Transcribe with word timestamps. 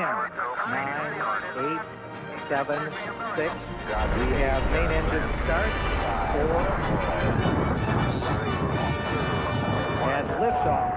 10, 0.00 0.08
9, 0.08 1.20
8, 1.56 1.78
7, 2.48 2.90
6. 3.36 3.54
We 4.16 4.26
have 4.44 4.64
main 4.72 4.90
engine 4.90 5.28
start. 5.44 5.72
4. 6.32 6.56
And 10.14 10.28
liftoff. 10.40 10.92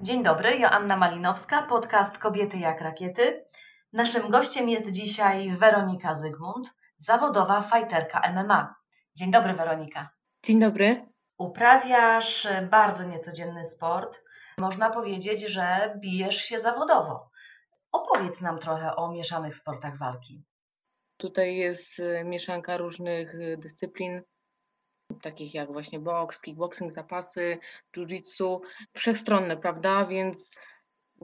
Dzień 0.00 0.22
dobry, 0.22 0.58
Joanna 0.58 0.96
Malinowska, 0.96 1.62
podcast 1.62 2.18
Kobiety 2.18 2.58
jak 2.58 2.80
rakiety. 2.80 3.44
Naszym 3.92 4.30
gościem 4.30 4.68
jest 4.68 4.90
dzisiaj 4.90 5.50
Weronika 5.50 6.14
Zygmunt, 6.14 6.74
zawodowa 6.96 7.60
fajterka 7.60 8.20
MMA. 8.32 8.74
Dzień 9.14 9.30
dobry, 9.30 9.52
Weronika. 9.54 10.08
Dzień 10.42 10.60
dobry. 10.60 11.06
Uprawiasz 11.38 12.48
bardzo 12.70 13.04
niecodzienny 13.04 13.64
sport. 13.64 14.25
Można 14.60 14.90
powiedzieć, 14.90 15.40
że 15.40 15.94
bijesz 16.00 16.36
się 16.36 16.60
zawodowo. 16.60 17.30
Opowiedz 17.92 18.40
nam 18.40 18.58
trochę 18.58 18.96
o 18.96 19.12
mieszanych 19.12 19.54
sportach 19.54 19.98
walki. 19.98 20.42
Tutaj 21.16 21.56
jest 21.56 21.98
y, 21.98 22.24
mieszanka 22.24 22.76
różnych 22.76 23.34
y, 23.34 23.56
dyscyplin, 23.56 24.22
takich 25.22 25.54
jak 25.54 25.72
właśnie 25.72 26.00
boks, 26.00 26.40
kickboxing, 26.40 26.92
zapasy, 26.92 27.58
jiu-jitsu, 27.96 28.60
wszechstronne, 28.96 29.56
prawda? 29.56 30.06
Więc 30.06 30.58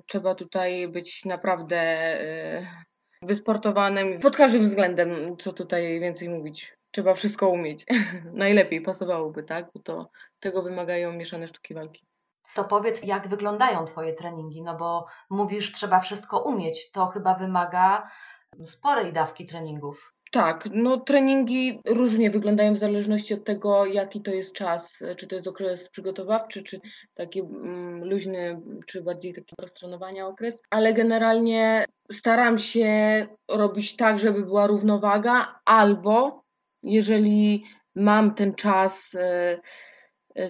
trzeba 0.07 0.35
tutaj 0.35 0.89
być 0.89 1.25
naprawdę 1.25 1.81
y, 2.61 2.67
wysportowanym 3.23 4.21
pod 4.21 4.37
każdym 4.37 4.63
względem, 4.63 5.37
co 5.37 5.53
tutaj 5.53 6.01
więcej 6.01 6.29
mówić. 6.29 6.77
Trzeba 6.91 7.15
wszystko 7.15 7.49
umieć. 7.49 7.85
Najlepiej 8.45 8.81
pasowałoby, 8.81 9.43
tak? 9.43 9.71
Bo 9.75 9.81
to 9.81 10.11
tego 10.41 10.63
wymagają 10.63 11.13
mieszane 11.13 11.49
sztuki 11.49 11.75
walki. 11.75 12.12
To 12.55 12.65
powiedz, 12.65 13.03
jak 13.03 13.29
wyglądają 13.29 13.85
Twoje 13.85 14.13
treningi? 14.13 14.63
No 14.63 14.77
bo 14.77 15.07
mówisz, 15.31 15.73
trzeba 15.73 16.01
wszystko 16.01 16.43
umieć. 16.43 16.91
To 16.91 17.07
chyba 17.07 17.35
wymaga 17.35 18.11
sporej 18.65 19.13
dawki 19.13 19.47
treningów. 19.47 20.15
Tak, 20.33 20.69
no 20.73 21.01
treningi 21.01 21.81
różnie 21.87 22.31
wyglądają 22.31 22.75
w 22.75 22.79
zależności 22.79 23.35
od 23.35 23.45
tego, 23.45 23.87
jaki 23.87 24.23
to 24.23 24.31
jest 24.31 24.55
czas, 24.55 25.03
czy 25.17 25.27
to 25.27 25.35
jest 25.35 25.47
okres 25.47 25.89
przygotowawczy, 25.89 26.63
czy 26.63 26.81
taki 27.15 27.41
mm, 27.41 28.05
luźny, 28.05 28.61
czy 28.87 29.03
bardziej 29.03 29.33
taki 29.33 29.55
roztrenowania 29.59 30.27
okres, 30.27 30.61
ale 30.71 30.95
generalnie 30.95 31.85
staram 32.13 32.59
się 32.59 33.27
robić 33.49 33.97
tak, 33.97 34.19
żeby 34.19 34.43
była 34.43 34.67
równowaga, 34.67 35.61
albo 35.65 36.43
jeżeli 36.83 37.65
mam 37.95 38.35
ten 38.35 38.55
czas 38.55 39.15
e, 39.15 39.59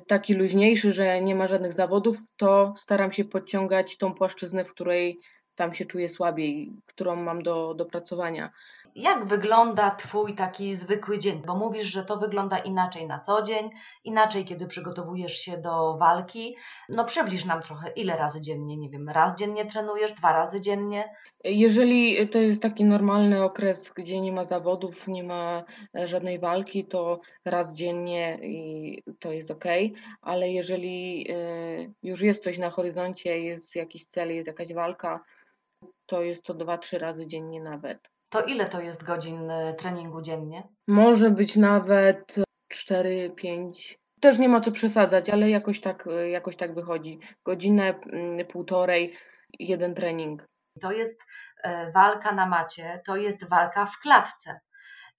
taki 0.07 0.35
luźniejszy, 0.35 0.93
że 0.93 1.21
nie 1.21 1.35
ma 1.35 1.47
żadnych 1.47 1.73
zawodów, 1.73 2.19
to 2.37 2.75
staram 2.77 3.13
się 3.13 3.25
podciągać 3.25 3.97
tą 3.97 4.15
płaszczyznę, 4.15 4.65
w 4.65 4.71
której 4.71 5.21
tam 5.55 5.75
się 5.75 5.87
czuję 5.87 6.09
słabiej, 6.09 6.73
którą 6.87 7.17
mam 7.17 7.43
do 7.43 7.75
dopracowania. 7.75 8.51
Jak 8.95 9.25
wygląda 9.25 9.91
Twój 9.91 10.35
taki 10.35 10.75
zwykły 10.75 11.19
dzień? 11.19 11.43
Bo 11.47 11.57
mówisz, 11.57 11.87
że 11.87 12.05
to 12.05 12.17
wygląda 12.17 12.59
inaczej 12.59 13.07
na 13.07 13.19
co 13.19 13.43
dzień, 13.43 13.71
inaczej 14.05 14.45
kiedy 14.45 14.67
przygotowujesz 14.67 15.33
się 15.33 15.59
do 15.59 15.97
walki. 15.97 16.57
No 16.89 17.05
przybliż 17.05 17.45
nam 17.45 17.63
trochę, 17.63 17.91
ile 17.91 18.17
razy 18.17 18.41
dziennie, 18.41 18.77
nie 18.77 18.91
wiem, 18.91 19.09
raz 19.09 19.37
dziennie 19.37 19.65
trenujesz, 19.65 20.13
dwa 20.13 20.33
razy 20.33 20.61
dziennie? 20.61 21.15
Jeżeli 21.45 22.29
to 22.29 22.39
jest 22.39 22.63
taki 22.63 22.85
normalny 22.85 23.45
okres, 23.45 23.93
gdzie 23.97 24.21
nie 24.21 24.33
ma 24.33 24.45
zawodów, 24.45 25.09
nie 25.09 25.25
ma 25.25 25.65
e, 25.97 26.09
żadnej 26.09 26.39
walki, 26.39 26.85
to 26.85 27.21
raz 27.45 27.77
dziennie 27.77 28.39
i 28.43 29.03
to 29.19 29.33
jest 29.33 29.51
ok, 29.51 29.65
ale 30.23 30.51
jeżeli 30.51 31.27
e, 31.31 31.35
już 32.03 32.21
jest 32.21 32.43
coś 32.43 32.59
na 32.59 32.71
horyzoncie, 32.71 33.41
jest 33.41 33.77
jakiś 33.77 34.07
cel, 34.07 34.35
jest 34.35 34.47
jakaś 34.47 34.75
walka, 34.75 35.25
to 36.07 36.23
jest 36.23 36.45
to 36.45 36.55
dwa, 36.55 36.79
trzy 36.79 36.99
razy 36.99 37.27
dziennie 37.27 37.63
nawet. 37.63 38.12
To 38.33 38.45
ile 38.45 38.69
to 38.69 38.81
jest 38.81 39.05
godzin 39.05 39.51
y, 39.51 39.75
treningu 39.79 40.23
dziennie? 40.23 40.69
Może 40.89 41.31
być 41.31 41.57
nawet 41.57 42.37
4-5. 42.75 43.95
Też 44.21 44.39
nie 44.39 44.49
ma 44.49 44.61
co 44.61 44.73
przesadzać, 44.73 45.31
ale 45.31 45.51
jakoś 45.51 45.81
tak, 45.81 46.07
y, 46.07 46.29
jakoś 46.29 46.57
tak 46.57 46.75
wychodzi. 46.75 47.21
Godzinę, 47.45 47.95
mm, 48.13 48.47
półtorej, 48.47 49.17
jeden 49.59 49.95
trening. 49.95 50.45
To 50.81 50.93
jest 50.93 51.23
walka 51.95 52.33
na 52.33 52.47
macie, 52.47 53.01
to 53.07 53.17
jest 53.17 53.49
walka 53.49 53.87
w 53.87 53.99
klatce. 53.99 54.61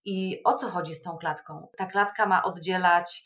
I 0.06 0.42
o 0.44 0.54
co 0.54 0.68
chodzi 0.70 0.96
z 0.96 1.02
tą 1.02 1.18
klatką? 1.18 1.68
Ta 1.78 1.86
klatka 1.86 2.26
ma 2.26 2.44
oddzielać 2.44 3.24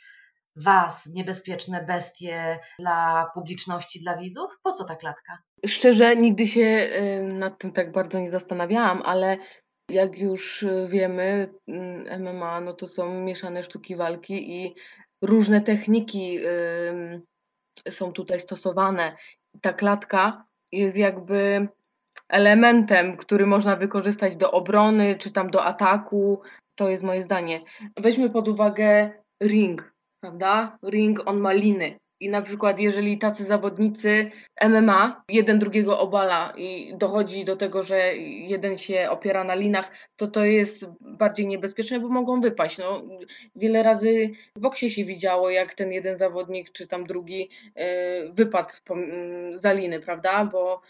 Was, 0.55 1.05
niebezpieczne 1.05 1.83
bestie, 1.83 2.59
dla 2.79 3.31
publiczności, 3.33 3.99
dla 3.99 4.17
widzów? 4.17 4.59
Po 4.63 4.71
co 4.71 4.83
ta 4.83 4.95
klatka? 4.95 5.37
Szczerze, 5.65 6.15
nigdy 6.15 6.47
się 6.47 6.61
y, 6.61 7.23
nad 7.23 7.57
tym 7.59 7.71
tak 7.71 7.91
bardzo 7.91 8.19
nie 8.19 8.29
zastanawiałam, 8.29 9.01
ale 9.05 9.37
jak 9.91 10.19
już 10.19 10.63
y, 10.63 10.87
wiemy, 10.89 11.53
MMA 12.19 12.61
no 12.61 12.73
to 12.73 12.87
są 12.87 13.23
mieszane 13.23 13.63
sztuki 13.63 13.95
walki 13.95 14.63
i 14.63 14.75
różne 15.21 15.61
techniki 15.61 16.39
są 17.89 18.11
tutaj 18.11 18.39
stosowane. 18.39 19.15
Ta 19.61 19.73
klatka 19.73 20.45
jest 20.71 20.97
jakby 20.97 21.67
elementem, 22.29 23.17
który 23.17 23.45
można 23.45 23.75
wykorzystać 23.75 24.35
do 24.35 24.51
obrony 24.51 25.15
czy 25.15 25.31
tam 25.31 25.49
do 25.49 25.65
ataku. 25.65 26.41
To 26.75 26.89
jest 26.89 27.03
moje 27.03 27.21
zdanie. 27.21 27.61
Weźmy 27.97 28.29
pod 28.29 28.47
uwagę 28.47 29.11
ring, 29.43 29.93
prawda? 30.23 30.77
Ring 30.83 31.19
on 31.25 31.39
ma 31.39 31.53
liny. 31.53 31.97
I 32.19 32.29
na 32.29 32.41
przykład, 32.41 32.79
jeżeli 32.79 33.17
tacy 33.17 33.43
zawodnicy 33.43 34.31
MMA 34.69 35.23
jeden 35.29 35.59
drugiego 35.59 35.99
obala 35.99 36.53
i 36.57 36.93
dochodzi 36.97 37.45
do 37.45 37.55
tego, 37.55 37.83
że 37.83 38.17
jeden 38.17 38.77
się 38.77 39.07
opiera 39.09 39.43
na 39.43 39.55
linach, 39.55 39.91
to 40.15 40.27
to 40.27 40.45
jest 40.45 40.85
bardziej 41.01 41.47
niebezpieczne, 41.47 41.99
bo 41.99 42.09
mogą 42.09 42.41
wypaść. 42.41 42.77
No, 42.77 43.03
wiele 43.55 43.83
razy 43.83 44.29
w 44.55 44.59
boksie 44.59 44.89
się 44.89 45.05
widziało, 45.05 45.49
jak 45.49 45.73
ten 45.73 45.91
jeden 45.91 46.17
zawodnik 46.17 46.71
czy 46.71 46.87
tam 46.87 47.05
drugi 47.05 47.49
yy, 47.75 47.83
wypadł 48.33 48.73
za 49.53 49.73
liny, 49.73 49.99
prawda? 49.99 50.45
Bo 50.45 50.81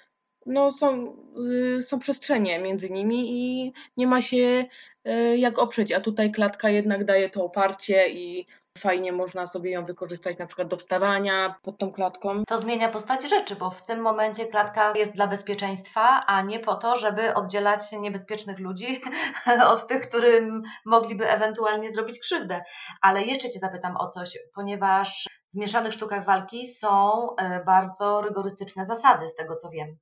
no, 0.46 0.72
są, 0.72 1.18
yy, 1.36 1.84
są 1.84 2.00
przestrzenie 2.00 2.60
między 2.60 2.90
nimi 2.90 3.26
i 3.32 3.74
nie 3.98 4.08
ma 4.08 4.22
się 4.22 4.66
yy, 5.06 5.38
jak 5.38 5.60
oprzeć, 5.60 5.92
a 5.92 6.02
tutaj 6.02 6.32
klatka 6.32 6.70
jednak 6.70 7.04
daje 7.04 7.30
to 7.30 7.44
oparcie 7.46 8.10
i 8.10 8.46
Fajnie 8.78 9.12
można 9.12 9.48
sobie 9.48 9.72
ją 9.72 9.86
wykorzystać 9.86 10.38
na 10.38 10.46
przykład 10.46 10.68
do 10.68 10.78
wstawania 10.78 11.56
pod 11.64 11.78
tą 11.78 11.92
klatką. 11.92 12.44
To 12.48 12.58
zmienia 12.58 12.90
postać 12.90 13.30
rzeczy, 13.30 13.56
bo 13.56 13.72
w 13.72 13.84
tym 13.84 14.02
momencie 14.02 14.46
klatka 14.46 14.94
jest 14.96 15.16
dla 15.16 15.28
bezpieczeństwa, 15.28 16.24
a 16.28 16.42
nie 16.42 16.60
po 16.60 16.76
to, 16.76 16.96
żeby 16.96 17.34
oddzielać 17.34 17.92
niebezpiecznych 17.92 18.60
ludzi 18.60 19.02
od 19.74 19.88
tych, 19.88 20.08
którym 20.10 20.64
mogliby 20.86 21.30
ewentualnie 21.30 21.94
zrobić 21.94 22.20
krzywdę. 22.20 22.64
Ale 23.02 23.24
jeszcze 23.24 23.50
Cię 23.50 23.60
zapytam 23.60 23.98
o 23.98 24.08
coś, 24.08 24.38
ponieważ 24.56 25.28
w 25.54 25.58
mieszanych 25.58 25.94
sztukach 25.94 26.26
walki 26.26 26.68
są 26.68 27.28
e, 27.36 27.64
bardzo 27.64 28.22
rygorystyczne 28.22 28.86
zasady, 28.86 29.28
z 29.28 29.36
tego 29.36 29.56
co 29.56 29.70
wiem. 29.70 29.98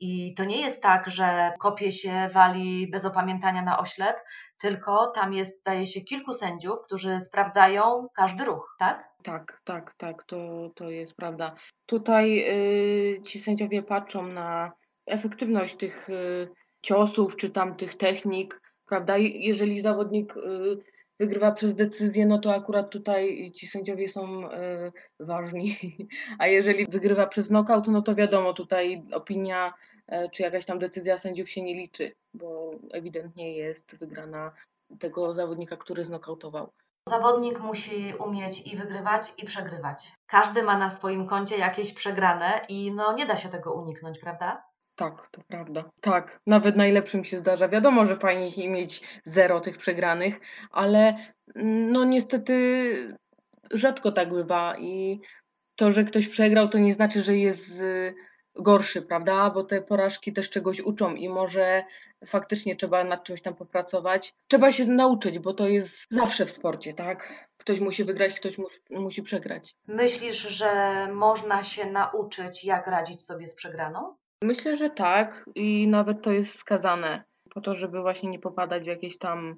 I 0.00 0.34
to 0.34 0.44
nie 0.44 0.60
jest 0.60 0.82
tak, 0.82 1.10
że 1.10 1.52
kopie 1.58 1.92
się, 1.92 2.28
wali 2.32 2.88
bez 2.90 3.04
opamiętania 3.04 3.62
na 3.62 3.78
oślep, 3.78 4.16
tylko 4.60 5.06
tam 5.14 5.32
jest, 5.32 5.60
zdaje 5.60 5.86
się, 5.86 6.00
kilku 6.00 6.34
sędziów, 6.34 6.78
którzy 6.84 7.20
sprawdzają 7.20 8.06
każdy 8.16 8.44
ruch, 8.44 8.76
tak? 8.78 9.08
Tak, 9.22 9.60
tak, 9.64 9.94
tak, 9.96 10.24
to, 10.24 10.70
to 10.74 10.90
jest 10.90 11.14
prawda. 11.16 11.54
Tutaj 11.86 12.34
yy, 12.34 13.22
ci 13.22 13.40
sędziowie 13.40 13.82
patrzą 13.82 14.26
na 14.26 14.72
efektywność 15.06 15.76
tych 15.76 16.08
yy, 16.08 16.48
ciosów 16.82 17.36
czy 17.36 17.50
tam 17.50 17.76
tych 17.76 17.94
technik, 17.94 18.60
prawda? 18.86 19.16
Jeżeli 19.18 19.80
zawodnik 19.80 20.34
yy, 20.36 20.84
wygrywa 21.20 21.52
przez 21.52 21.74
decyzję, 21.74 22.26
no 22.26 22.38
to 22.38 22.54
akurat 22.54 22.90
tutaj 22.90 23.52
ci 23.54 23.66
sędziowie 23.66 24.08
są 24.08 24.50
y, 24.50 24.92
ważni. 25.20 25.76
A 26.38 26.46
jeżeli 26.46 26.86
wygrywa 26.86 27.26
przez 27.26 27.48
knockout, 27.48 27.88
no 27.88 28.02
to 28.02 28.14
wiadomo, 28.14 28.52
tutaj 28.52 29.02
opinia 29.12 29.74
y, 30.12 30.30
czy 30.32 30.42
jakaś 30.42 30.64
tam 30.64 30.78
decyzja 30.78 31.18
sędziów 31.18 31.50
się 31.50 31.62
nie 31.62 31.74
liczy, 31.74 32.12
bo 32.34 32.70
ewidentnie 32.92 33.52
jest 33.56 33.96
wygrana 33.96 34.52
tego 34.98 35.34
zawodnika, 35.34 35.76
który 35.76 36.04
znokautował. 36.04 36.72
Zawodnik 37.08 37.60
musi 37.60 38.14
umieć 38.18 38.66
i 38.66 38.76
wygrywać, 38.76 39.32
i 39.38 39.46
przegrywać. 39.46 40.12
Każdy 40.26 40.62
ma 40.62 40.78
na 40.78 40.90
swoim 40.90 41.26
koncie 41.26 41.58
jakieś 41.58 41.92
przegrane 41.92 42.66
i 42.68 42.92
no 42.92 43.12
nie 43.12 43.26
da 43.26 43.36
się 43.36 43.48
tego 43.48 43.72
uniknąć, 43.72 44.18
prawda? 44.18 44.67
Tak, 44.98 45.28
to 45.30 45.40
prawda. 45.48 45.90
Tak, 46.00 46.40
nawet 46.46 46.76
najlepszym 46.76 47.24
się 47.24 47.38
zdarza. 47.38 47.68
Wiadomo, 47.68 48.06
że 48.06 48.16
fajnie 48.16 48.68
mieć 48.68 49.20
zero 49.24 49.60
tych 49.60 49.76
przegranych, 49.76 50.40
ale 50.70 51.16
mm, 51.54 51.92
no 51.92 52.04
niestety 52.04 53.18
rzadko 53.70 54.12
tak 54.12 54.28
bywa 54.28 54.76
i 54.78 55.20
to, 55.76 55.92
że 55.92 56.04
ktoś 56.04 56.28
przegrał, 56.28 56.68
to 56.68 56.78
nie 56.78 56.92
znaczy, 56.92 57.22
że 57.22 57.36
jest 57.36 57.80
y, 57.80 58.14
gorszy, 58.54 59.02
prawda? 59.02 59.50
Bo 59.50 59.64
te 59.64 59.82
porażki 59.82 60.32
też 60.32 60.50
czegoś 60.50 60.80
uczą 60.80 61.14
i 61.14 61.28
może 61.28 61.82
faktycznie 62.26 62.76
trzeba 62.76 63.04
nad 63.04 63.24
czymś 63.24 63.42
tam 63.42 63.54
popracować. 63.54 64.34
Trzeba 64.48 64.72
się 64.72 64.84
nauczyć, 64.84 65.38
bo 65.38 65.54
to 65.54 65.68
jest 65.68 66.06
zawsze 66.10 66.46
w 66.46 66.50
sporcie, 66.50 66.94
tak? 66.94 67.48
Ktoś 67.56 67.80
musi 67.80 68.04
wygrać, 68.04 68.34
ktoś 68.34 68.58
mu 68.58 68.66
musi 68.90 69.22
przegrać. 69.22 69.76
Myślisz, 69.86 70.36
że 70.36 70.72
można 71.12 71.64
się 71.64 71.90
nauczyć, 71.90 72.64
jak 72.64 72.86
radzić 72.86 73.22
sobie 73.22 73.48
z 73.48 73.54
przegraną? 73.54 74.16
Myślę, 74.42 74.76
że 74.76 74.90
tak 74.90 75.44
i 75.54 75.88
nawet 75.88 76.22
to 76.22 76.30
jest 76.30 76.58
skazane 76.58 77.24
po 77.50 77.60
to, 77.60 77.74
żeby 77.74 78.00
właśnie 78.00 78.28
nie 78.28 78.38
popadać 78.38 78.82
w 78.82 78.86
jakieś 78.86 79.18
tam 79.18 79.56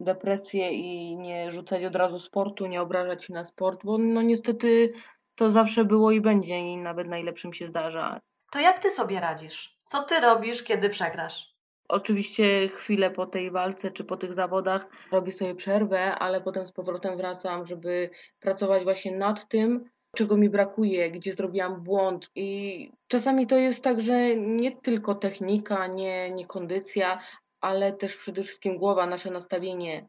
depresję 0.00 0.70
i 0.70 1.16
nie 1.16 1.50
rzucać 1.50 1.84
od 1.84 1.96
razu 1.96 2.18
sportu, 2.18 2.66
nie 2.66 2.82
obrażać 2.82 3.24
się 3.24 3.32
na 3.32 3.44
sport, 3.44 3.80
bo 3.84 3.98
no 3.98 4.22
niestety 4.22 4.92
to 5.34 5.52
zawsze 5.52 5.84
było 5.84 6.12
i 6.12 6.20
będzie 6.20 6.58
i 6.58 6.76
nawet 6.76 7.08
najlepszym 7.08 7.52
się 7.52 7.68
zdarza. 7.68 8.20
To 8.52 8.60
jak 8.60 8.78
ty 8.78 8.90
sobie 8.90 9.20
radzisz? 9.20 9.76
Co 9.86 10.02
ty 10.02 10.20
robisz, 10.20 10.62
kiedy 10.62 10.88
przegrasz? 10.88 11.52
Oczywiście 11.88 12.68
chwilę 12.68 13.10
po 13.10 13.26
tej 13.26 13.50
walce 13.50 13.90
czy 13.90 14.04
po 14.04 14.16
tych 14.16 14.34
zawodach 14.34 14.86
robię 15.12 15.32
sobie 15.32 15.54
przerwę, 15.54 16.14
ale 16.14 16.40
potem 16.40 16.66
z 16.66 16.72
powrotem 16.72 17.16
wracam, 17.16 17.66
żeby 17.66 18.10
pracować 18.40 18.84
właśnie 18.84 19.16
nad 19.16 19.48
tym, 19.48 19.90
czego 20.16 20.36
mi 20.36 20.50
brakuje, 20.50 21.10
gdzie 21.10 21.32
zrobiłam 21.32 21.82
błąd. 21.82 22.30
I 22.34 22.92
czasami 23.08 23.46
to 23.46 23.56
jest 23.56 23.84
tak, 23.84 24.00
że 24.00 24.36
nie 24.36 24.76
tylko 24.76 25.14
technika, 25.14 25.86
nie, 25.86 26.30
nie 26.30 26.46
kondycja, 26.46 27.20
ale 27.60 27.92
też 27.92 28.16
przede 28.16 28.42
wszystkim 28.42 28.78
głowa, 28.78 29.06
nasze 29.06 29.30
nastawienie 29.30 30.08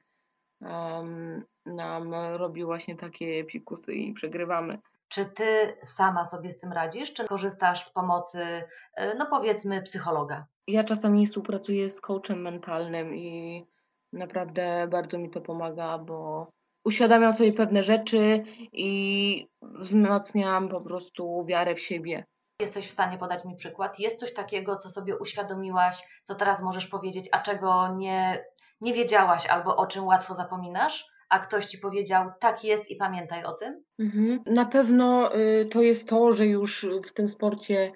um, 0.61 1.43
nam 1.65 2.13
robi 2.13 2.65
właśnie 2.65 2.95
takie 2.95 3.43
pikusy 3.43 3.93
i 3.93 4.13
przegrywamy. 4.13 4.79
Czy 5.07 5.25
ty 5.25 5.77
sama 5.81 6.25
sobie 6.25 6.51
z 6.51 6.59
tym 6.59 6.71
radzisz, 6.71 7.13
czy 7.13 7.25
korzystasz 7.25 7.85
z 7.85 7.89
pomocy, 7.89 8.63
e, 8.95 9.15
no 9.15 9.25
powiedzmy, 9.29 9.81
psychologa? 9.81 10.45
Ja 10.67 10.83
czasami 10.83 11.27
współpracuję 11.27 11.89
z 11.89 12.01
coachem 12.01 12.41
mentalnym 12.41 13.15
i 13.15 13.65
naprawdę 14.13 14.87
bardzo 14.91 15.17
mi 15.17 15.29
to 15.29 15.41
pomaga, 15.41 15.97
bo 15.97 16.47
uświadamiam 16.85 17.35
sobie 17.35 17.53
pewne 17.53 17.83
rzeczy 17.83 18.43
i 18.73 19.47
wzmacniam 19.61 20.69
po 20.69 20.81
prostu 20.81 21.45
wiarę 21.45 21.75
w 21.75 21.81
siebie. 21.81 22.25
Jesteś 22.61 22.87
w 22.87 22.91
stanie 22.91 23.17
podać 23.17 23.45
mi 23.45 23.55
przykład? 23.55 23.99
Jest 23.99 24.19
coś 24.19 24.33
takiego, 24.33 24.77
co 24.77 24.89
sobie 24.89 25.17
uświadomiłaś, 25.17 26.03
co 26.23 26.35
teraz 26.35 26.61
możesz 26.61 26.87
powiedzieć, 26.87 27.29
a 27.31 27.39
czego 27.39 27.95
nie, 27.95 28.45
nie 28.81 28.93
wiedziałaś 28.93 29.47
albo 29.47 29.77
o 29.77 29.87
czym 29.87 30.05
łatwo 30.05 30.33
zapominasz? 30.33 31.05
A 31.29 31.39
ktoś 31.39 31.65
ci 31.65 31.77
powiedział, 31.77 32.31
tak 32.39 32.63
jest 32.63 32.91
i 32.91 32.95
pamiętaj 32.95 33.43
o 33.43 33.53
tym? 33.53 33.83
Mhm. 33.99 34.43
Na 34.45 34.65
pewno 34.65 35.35
y, 35.35 35.65
to 35.71 35.81
jest 35.81 36.09
to, 36.09 36.33
że 36.33 36.45
już 36.45 36.87
w 37.05 37.13
tym 37.13 37.29
sporcie 37.29 37.91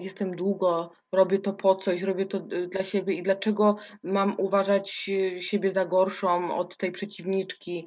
jestem 0.00 0.36
długo, 0.36 0.90
robię 1.12 1.38
to 1.38 1.52
po 1.52 1.74
coś, 1.74 2.02
robię 2.02 2.26
to 2.26 2.38
y, 2.38 2.68
dla 2.68 2.84
siebie 2.84 3.14
i 3.14 3.22
dlaczego 3.22 3.76
mam 4.02 4.34
uważać 4.38 5.04
y, 5.08 5.42
siebie 5.42 5.70
za 5.70 5.84
gorszą 5.86 6.56
od 6.56 6.76
tej 6.76 6.92
przeciwniczki. 6.92 7.86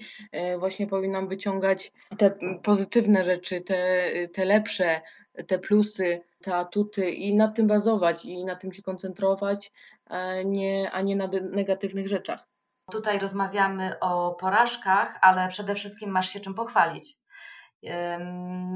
Właśnie 0.59 0.87
powinnam 0.87 1.27
wyciągać 1.27 1.91
te 2.17 2.37
pozytywne 2.63 3.25
rzeczy, 3.25 3.61
te, 3.61 4.09
te 4.33 4.45
lepsze, 4.45 5.01
te 5.47 5.59
plusy, 5.59 6.21
te 6.41 6.55
atuty 6.55 7.09
i 7.09 7.35
na 7.35 7.47
tym 7.47 7.67
bazować 7.67 8.25
i 8.25 8.45
na 8.45 8.55
tym 8.55 8.73
się 8.73 8.81
koncentrować, 8.81 9.71
a 10.05 10.33
nie, 10.45 10.91
a 10.91 11.01
nie 11.01 11.15
na 11.15 11.29
negatywnych 11.51 12.07
rzeczach. 12.07 12.47
Tutaj 12.91 13.19
rozmawiamy 13.19 13.99
o 13.99 14.31
porażkach, 14.31 15.17
ale 15.21 15.47
przede 15.47 15.75
wszystkim 15.75 16.11
masz 16.11 16.29
się 16.29 16.39
czym 16.39 16.53
pochwalić. 16.53 17.17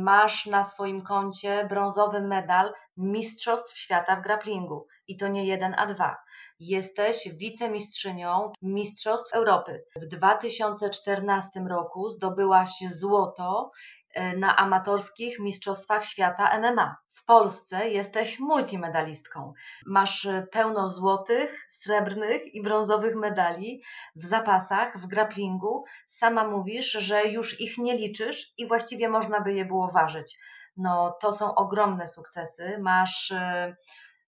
Masz 0.02 0.46
na 0.46 0.64
swoim 0.64 1.02
koncie 1.02 1.66
brązowy 1.70 2.22
medal 2.22 2.74
Mistrzostw 2.98 3.78
Świata 3.78 4.16
w 4.16 4.22
grapplingu 4.22 4.88
i 5.08 5.18
to 5.18 5.28
nie 5.28 5.46
jeden, 5.46 5.76
a 5.78 5.86
dwa. 5.86 6.18
Jesteś 6.60 7.30
wicemistrzynią 7.34 8.52
Mistrzostw 8.62 9.34
Europy. 9.34 9.84
W 9.96 10.06
2014 10.06 11.60
roku 11.60 12.10
zdobyłaś 12.10 12.84
złoto 12.90 13.72
e, 14.14 14.38
na 14.38 14.56
amatorskich 14.56 15.40
Mistrzostwach 15.40 16.06
Świata 16.06 16.60
MMA. 16.60 16.96
Polsce 17.30 17.90
jesteś 17.90 18.40
multimedalistką. 18.40 19.54
Masz 19.86 20.28
pełno 20.52 20.90
złotych, 20.90 21.66
srebrnych 21.70 22.56
i 22.56 22.62
brązowych 22.62 23.16
medali 23.16 23.81
w 24.16 24.26
zapasach, 24.26 24.98
w 24.98 25.08
grapplingu. 25.08 25.84
Sama 26.08 26.48
mówisz, 26.48 26.92
że 26.92 27.28
już 27.28 27.62
ich 27.62 27.78
nie 27.78 27.98
liczysz 27.98 28.54
i 28.58 28.68
właściwie 28.68 29.10
można 29.10 29.42
by 29.42 29.54
je 29.54 29.66
było 29.66 29.92
ważyć. 29.92 30.38
No, 30.78 31.18
to 31.22 31.34
są 31.34 31.56
ogromne 31.56 32.08
sukcesy. 32.08 32.78
Masz 32.80 33.32
e, 33.32 33.75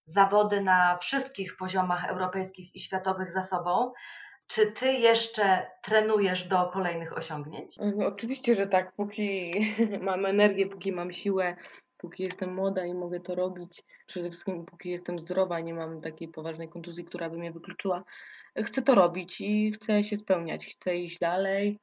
zawody 0.05 0.61
na 0.61 0.97
wszystkich 0.97 1.55
poziomach 1.55 2.05
europejskich 2.05 2.75
i 2.75 2.79
światowych 2.79 3.31
za 3.31 3.43
sobą. 3.43 3.91
Czy 4.47 4.71
ty 4.71 4.91
jeszcze 4.91 5.71
trenujesz 5.83 6.47
do 6.47 6.69
kolejnych 6.73 7.17
osiągnięć? 7.17 7.75
Oczywiście, 8.05 8.55
że 8.55 8.67
tak. 8.67 8.91
Póki 8.91 9.53
mam 10.01 10.25
energię, 10.25 10.67
póki 10.67 10.91
mam 10.91 11.13
siłę, 11.13 11.55
póki 12.01 12.23
jestem 12.23 12.53
młoda 12.55 12.85
i 12.85 12.93
mogę 12.93 13.19
to 13.19 13.35
robić, 13.35 13.83
przede 14.05 14.29
wszystkim 14.29 14.65
póki 14.65 14.89
jestem 14.89 15.19
zdrowa, 15.19 15.59
nie 15.59 15.73
mam 15.73 16.01
takiej 16.01 16.27
poważnej 16.27 16.69
kontuzji, 16.69 17.05
która 17.05 17.29
by 17.29 17.37
mnie 17.37 17.51
wykluczyła, 17.51 18.03
chcę 18.57 18.81
to 18.81 18.95
robić 18.95 19.41
i 19.41 19.71
chcę 19.71 20.03
się 20.03 20.17
spełniać, 20.17 20.65
chcę 20.65 20.95
iść 20.95 21.19
dalej 21.19 21.79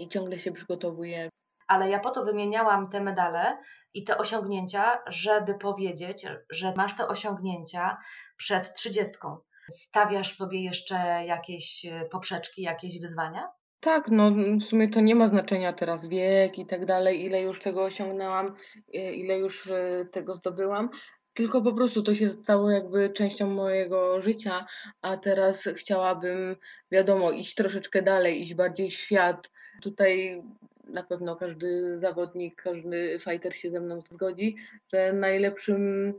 i 0.00 0.08
ciągle 0.08 0.38
się 0.38 0.52
przygotowuję. 0.52 1.28
Ale 1.68 1.90
ja 1.90 2.00
po 2.00 2.10
to 2.10 2.24
wymieniałam 2.24 2.90
te 2.90 3.00
medale 3.00 3.58
i 3.94 4.04
te 4.04 4.18
osiągnięcia, 4.18 5.02
żeby 5.06 5.54
powiedzieć, 5.54 6.26
że 6.50 6.74
masz 6.76 6.96
te 6.96 7.08
osiągnięcia 7.08 7.96
przed 8.36 8.74
trzydziestką. 8.74 9.36
Stawiasz 9.70 10.36
sobie 10.36 10.64
jeszcze 10.64 11.24
jakieś 11.26 11.86
poprzeczki, 12.10 12.62
jakieś 12.62 13.00
wyzwania? 13.00 13.59
Tak, 13.80 14.08
no 14.08 14.30
w 14.60 14.62
sumie 14.62 14.88
to 14.88 15.00
nie 15.00 15.14
ma 15.14 15.28
znaczenia 15.28 15.72
teraz 15.72 16.06
wiek 16.06 16.58
i 16.58 16.66
tak 16.66 16.84
dalej, 16.84 17.24
ile 17.24 17.42
już 17.42 17.60
tego 17.60 17.84
osiągnęłam, 17.84 18.56
ile 18.92 19.38
już 19.38 19.66
e, 19.66 20.06
tego 20.12 20.34
zdobyłam, 20.34 20.90
tylko 21.34 21.62
po 21.62 21.72
prostu 21.72 22.02
to 22.02 22.14
się 22.14 22.28
stało 22.28 22.70
jakby 22.70 23.10
częścią 23.10 23.50
mojego 23.50 24.20
życia, 24.20 24.66
a 25.02 25.16
teraz 25.16 25.68
chciałabym, 25.76 26.56
wiadomo, 26.90 27.30
iść 27.30 27.54
troszeczkę 27.54 28.02
dalej, 28.02 28.42
iść 28.42 28.54
bardziej 28.54 28.90
w 28.90 28.94
świat. 28.94 29.50
Tutaj 29.82 30.42
na 30.84 31.02
pewno 31.02 31.36
każdy 31.36 31.98
zawodnik, 31.98 32.62
każdy 32.62 33.18
fighter 33.20 33.54
się 33.54 33.70
ze 33.70 33.80
mną 33.80 34.00
zgodzi, 34.10 34.56
że 34.92 35.12
najlepszym 35.12 36.12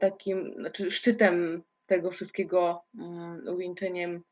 takim, 0.00 0.54
znaczy 0.56 0.90
szczytem 0.90 1.62
tego 1.86 2.10
wszystkiego, 2.10 2.82
um, 2.98 3.42
uwieńczeniem 3.48 4.22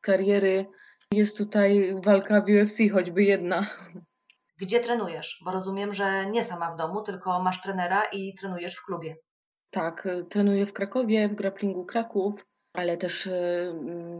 kariery 0.00 0.66
jest 1.12 1.38
tutaj 1.38 1.94
walka 2.04 2.40
w 2.40 2.44
UFC, 2.44 2.78
choćby 2.92 3.22
jedna. 3.22 3.66
Gdzie 4.58 4.80
trenujesz? 4.80 5.40
Bo 5.44 5.50
rozumiem, 5.50 5.94
że 5.94 6.26
nie 6.26 6.44
sama 6.44 6.74
w 6.74 6.76
domu, 6.76 7.02
tylko 7.02 7.42
masz 7.42 7.62
trenera 7.62 8.02
i 8.12 8.34
trenujesz 8.34 8.76
w 8.76 8.84
klubie. 8.84 9.16
Tak, 9.70 10.08
trenuję 10.30 10.66
w 10.66 10.72
Krakowie, 10.72 11.28
w 11.28 11.34
grapplingu 11.34 11.84
Kraków, 11.84 12.46
ale 12.72 12.96
też 12.96 13.26
y, 13.26 13.74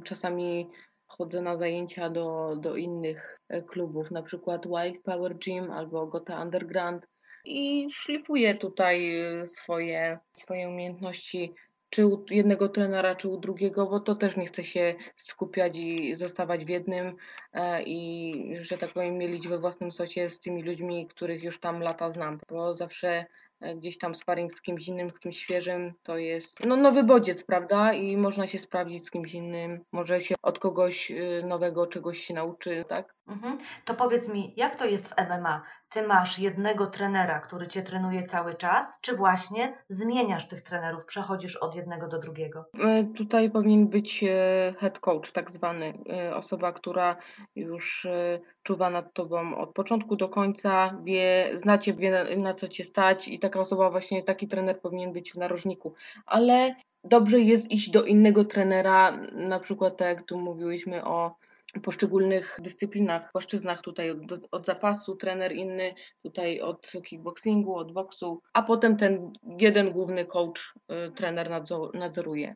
czasami 0.04 0.70
chodzę 1.06 1.42
na 1.42 1.56
zajęcia 1.56 2.10
do, 2.10 2.56
do 2.56 2.76
innych 2.76 3.38
e, 3.48 3.62
klubów, 3.62 4.10
na 4.10 4.22
przykład 4.22 4.66
White 4.66 5.00
Power 5.04 5.38
Gym 5.38 5.70
albo 5.70 6.06
Gota 6.06 6.42
Underground 6.42 7.06
i 7.44 7.88
szlifuję 7.92 8.54
tutaj 8.54 9.20
y, 9.42 9.46
swoje, 9.46 10.18
swoje 10.32 10.68
umiejętności 10.68 11.54
czy 11.90 12.06
u 12.06 12.24
jednego 12.30 12.68
trenera, 12.68 13.14
czy 13.14 13.28
u 13.28 13.36
drugiego, 13.36 13.86
bo 13.86 14.00
to 14.00 14.14
też 14.14 14.36
nie 14.36 14.46
chcę 14.46 14.64
się 14.64 14.94
skupiać 15.16 15.76
i 15.76 16.16
zostawać 16.16 16.64
w 16.64 16.68
jednym 16.68 17.16
e, 17.52 17.82
i, 17.82 18.56
że 18.62 18.78
tak 18.78 18.92
powiem, 18.92 19.18
mielić 19.18 19.48
we 19.48 19.58
własnym 19.58 19.92
sosie 19.92 20.28
z 20.28 20.40
tymi 20.40 20.62
ludźmi, 20.62 21.06
których 21.06 21.42
już 21.42 21.60
tam 21.60 21.80
lata 21.80 22.10
znam, 22.10 22.38
bo 22.48 22.74
zawsze 22.74 23.24
e, 23.60 23.76
gdzieś 23.76 23.98
tam 23.98 24.14
sparring 24.14 24.52
z 24.52 24.60
kimś 24.60 24.88
innym, 24.88 25.10
z 25.10 25.18
kimś 25.18 25.38
świeżym, 25.38 25.92
to 26.02 26.18
jest 26.18 26.64
no, 26.66 26.76
nowy 26.76 27.02
bodziec, 27.02 27.44
prawda? 27.44 27.92
I 27.92 28.16
można 28.16 28.46
się 28.46 28.58
sprawdzić 28.58 29.04
z 29.06 29.10
kimś 29.10 29.34
innym, 29.34 29.84
może 29.92 30.20
się 30.20 30.34
od 30.42 30.58
kogoś 30.58 31.10
y, 31.10 31.42
nowego 31.44 31.86
czegoś 31.86 32.18
się 32.18 32.34
nauczy, 32.34 32.84
tak? 32.88 33.14
Mhm. 33.28 33.58
To 33.84 33.94
powiedz 33.94 34.28
mi, 34.28 34.54
jak 34.56 34.76
to 34.76 34.86
jest 34.86 35.08
w 35.08 35.14
MMA? 35.18 35.62
Ty 35.90 36.02
masz 36.02 36.38
jednego 36.38 36.86
trenera, 36.86 37.40
który 37.40 37.66
cię 37.66 37.82
trenuje 37.82 38.22
cały 38.26 38.54
czas, 38.54 38.98
czy 39.00 39.16
właśnie 39.16 39.78
zmieniasz 39.88 40.48
tych 40.48 40.62
trenerów, 40.62 41.06
przechodzisz 41.06 41.56
od 41.56 41.74
jednego 41.74 42.08
do 42.08 42.18
drugiego? 42.18 42.64
E, 42.84 43.04
tutaj 43.04 43.50
powinien 43.50 43.88
być 43.88 44.24
e, 44.24 44.74
head 44.78 44.98
coach, 44.98 45.32
tak 45.32 45.50
zwany, 45.50 45.98
e, 46.12 46.36
osoba, 46.36 46.72
która 46.72 47.16
już 47.56 48.06
czuwa 48.62 48.90
nad 48.90 49.12
tobą 49.12 49.56
od 49.56 49.72
początku 49.72 50.16
do 50.16 50.28
końca, 50.28 50.98
wie, 51.04 51.50
znacie, 51.54 51.94
wie 51.94 52.36
na 52.36 52.54
co 52.54 52.68
cię 52.68 52.84
stać 52.84 53.28
i 53.28 53.38
taka 53.38 53.60
osoba, 53.60 53.90
właśnie 53.90 54.22
taki 54.22 54.48
trener 54.48 54.80
powinien 54.80 55.12
być 55.12 55.32
w 55.32 55.36
narożniku. 55.36 55.94
Ale 56.26 56.74
dobrze 57.04 57.40
jest 57.40 57.70
iść 57.70 57.90
do 57.90 58.04
innego 58.04 58.44
trenera, 58.44 59.18
na 59.32 59.60
przykład 59.60 59.96
tak 59.96 60.08
jak 60.08 60.26
tu 60.26 60.38
mówiłyśmy 60.38 61.04
o 61.04 61.36
poszczególnych 61.82 62.58
dyscyplinach, 62.62 63.32
płaszczyznach 63.32 63.82
tutaj 63.82 64.10
od, 64.10 64.18
od, 64.50 64.66
zapasu, 64.66 65.16
trener 65.16 65.52
inny 65.52 65.94
tutaj 66.22 66.60
od 66.60 66.92
kickboxingu, 67.04 67.76
od 67.76 67.92
boksu, 67.92 68.40
a 68.52 68.62
potem 68.62 68.96
ten 68.96 69.32
jeden 69.58 69.92
główny 69.92 70.26
coach, 70.26 70.74
y, 71.08 71.12
trener 71.12 71.50
nadzoruje. 71.94 72.54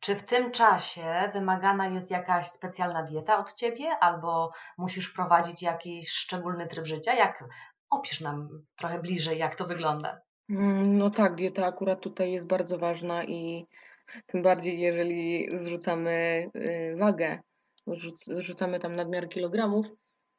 Czy 0.00 0.14
w 0.14 0.22
tym 0.22 0.50
czasie 0.50 1.30
wymagana 1.32 1.88
jest 1.88 2.10
jakaś 2.10 2.46
specjalna 2.46 3.02
dieta 3.02 3.38
od 3.38 3.54
Ciebie 3.54 3.90
albo 4.00 4.50
musisz 4.78 5.12
prowadzić 5.12 5.62
jakiś 5.62 6.10
szczególny 6.10 6.66
tryb 6.66 6.86
życia? 6.86 7.14
Jak 7.14 7.44
opisz 7.90 8.20
nam 8.20 8.48
trochę 8.76 8.98
bliżej, 8.98 9.38
jak 9.38 9.54
to 9.54 9.64
wygląda? 9.64 10.20
Mm, 10.50 10.98
No 10.98 11.10
tak, 11.10 11.34
dieta 11.34 11.66
akurat 11.66 12.00
tutaj 12.00 12.32
jest 12.32 12.46
bardzo 12.46 12.78
ważna 12.78 13.24
i 13.24 13.66
tym 14.26 14.42
bardziej 14.42 14.80
jeżeli 14.80 15.48
zrzucamy 15.52 16.46
y, 16.56 16.96
wagę, 16.98 17.38
zrzucamy 18.26 18.80
tam 18.80 18.96
nadmiar 18.96 19.28
kilogramów. 19.28 19.86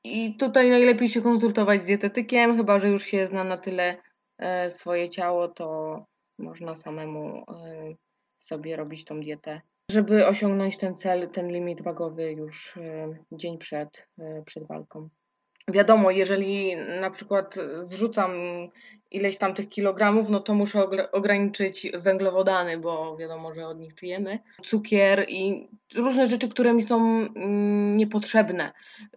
I 0.04 0.38
tutaj 0.38 0.70
najlepiej 0.70 1.10
się 1.10 1.22
konsultować 1.22 1.82
z 1.82 1.86
dietetykiem, 1.86 2.58
chyba 2.58 2.80
że 2.80 2.90
już 2.90 3.04
się 3.04 3.28
zna 3.28 3.44
na 3.44 3.58
tyle 3.58 3.98
e, 4.38 4.70
swoje 4.70 5.10
ciało, 5.10 5.48
to 5.48 5.98
można 6.40 6.76
samemu 6.76 7.38
e, 7.38 7.44
sobie 8.40 8.76
robić 8.76 9.06
tą 9.06 9.20
dietę, 9.20 9.62
żeby 9.92 10.28
osiągnąć 10.28 10.78
ten 10.78 10.96
cel, 10.96 11.30
ten 11.30 11.48
limit 11.48 11.82
wagowy 11.82 12.32
już 12.32 12.78
e, 12.78 13.14
dzień 13.32 13.58
przed, 13.58 14.08
przed 14.46 14.68
walką. 14.68 15.10
Wiadomo, 15.68 16.12
jeżeli 16.12 16.76
na 16.76 17.12
przykład 17.12 17.56
zrzucam 17.84 18.32
ileś 19.12 19.38
tam 19.38 19.54
tych 19.56 19.70
kilogramów, 19.70 20.30
no 20.30 20.40
to 20.40 20.54
muszę 20.54 20.80
ogr- 20.80 21.08
ograniczyć 21.12 21.88
węglowodany, 21.94 22.78
bo 22.78 23.18
wiadomo, 23.18 23.54
że 23.54 23.68
od 23.68 23.80
nich 23.80 23.96
czujemy. 23.96 24.40
Cukier 24.64 25.26
i 25.30 25.70
różne 25.96 26.28
rzeczy, 26.28 26.50
które 26.50 26.74
mi 26.74 26.84
są 26.84 26.98
mm, 26.98 27.98
niepotrzebne, 27.98 28.72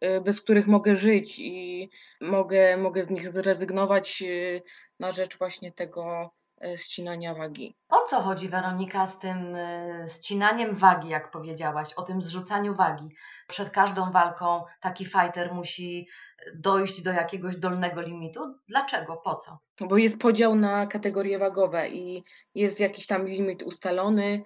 y, 0.04 0.20
bez 0.20 0.40
których 0.40 0.66
mogę 0.66 0.96
żyć 0.96 1.38
i 1.38 1.90
mogę, 2.20 2.76
mogę 2.76 3.04
z 3.04 3.10
nich 3.10 3.30
zrezygnować 3.30 4.22
y, 4.22 4.62
na 5.00 5.12
rzecz 5.12 5.38
właśnie 5.38 5.72
tego 5.72 6.30
ścinania 6.76 7.34
wagi. 7.34 7.74
O 7.88 8.06
co 8.06 8.20
chodzi, 8.20 8.48
Weronika, 8.48 9.06
z 9.06 9.18
tym 9.18 9.54
y, 9.56 10.04
ścinaniem 10.14 10.74
wagi, 10.74 11.08
jak 11.08 11.30
powiedziałaś, 11.30 11.92
o 11.92 12.02
tym 12.02 12.22
zrzucaniu 12.22 12.74
wagi? 12.74 13.08
Przed 13.48 13.70
każdą 13.70 14.12
walką 14.12 14.64
taki 14.80 15.04
fighter 15.04 15.54
musi 15.54 16.08
dojść 16.54 17.02
do 17.02 17.12
jakiegoś 17.12 17.56
dolnego 17.56 18.00
limitu. 18.00 18.40
Dlaczego? 18.68 19.16
Po 19.16 19.36
co? 19.36 19.58
Bo 19.80 19.96
jest 19.96 20.18
podział 20.18 20.54
na 20.54 20.86
kategorie 20.86 21.38
wagowe 21.38 21.88
i 21.88 22.24
jest 22.54 22.80
jakiś 22.80 23.06
tam 23.06 23.26
limit 23.26 23.62
ustalony 23.62 24.42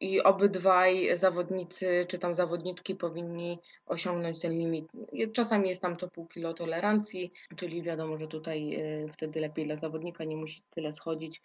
i 0.00 0.22
obydwaj 0.22 1.16
zawodnicy 1.16 2.06
czy 2.08 2.18
tam 2.18 2.34
zawodniczki 2.34 2.94
powinni 2.94 3.58
osiągnąć 3.86 4.38
ten 4.38 4.52
limit. 4.52 4.88
Czasami 5.32 5.68
jest 5.68 5.82
tam 5.82 5.96
to 5.96 6.08
pół 6.08 6.26
kilo 6.26 6.54
tolerancji, 6.54 7.32
czyli 7.56 7.82
wiadomo, 7.82 8.18
że 8.18 8.26
tutaj 8.26 8.74
y, 8.74 9.08
wtedy 9.12 9.40
lepiej 9.40 9.66
dla 9.66 9.76
zawodnika 9.76 10.24
nie 10.24 10.36
musi 10.36 10.62
tyle 10.70 10.94
schodzić, 10.94 11.42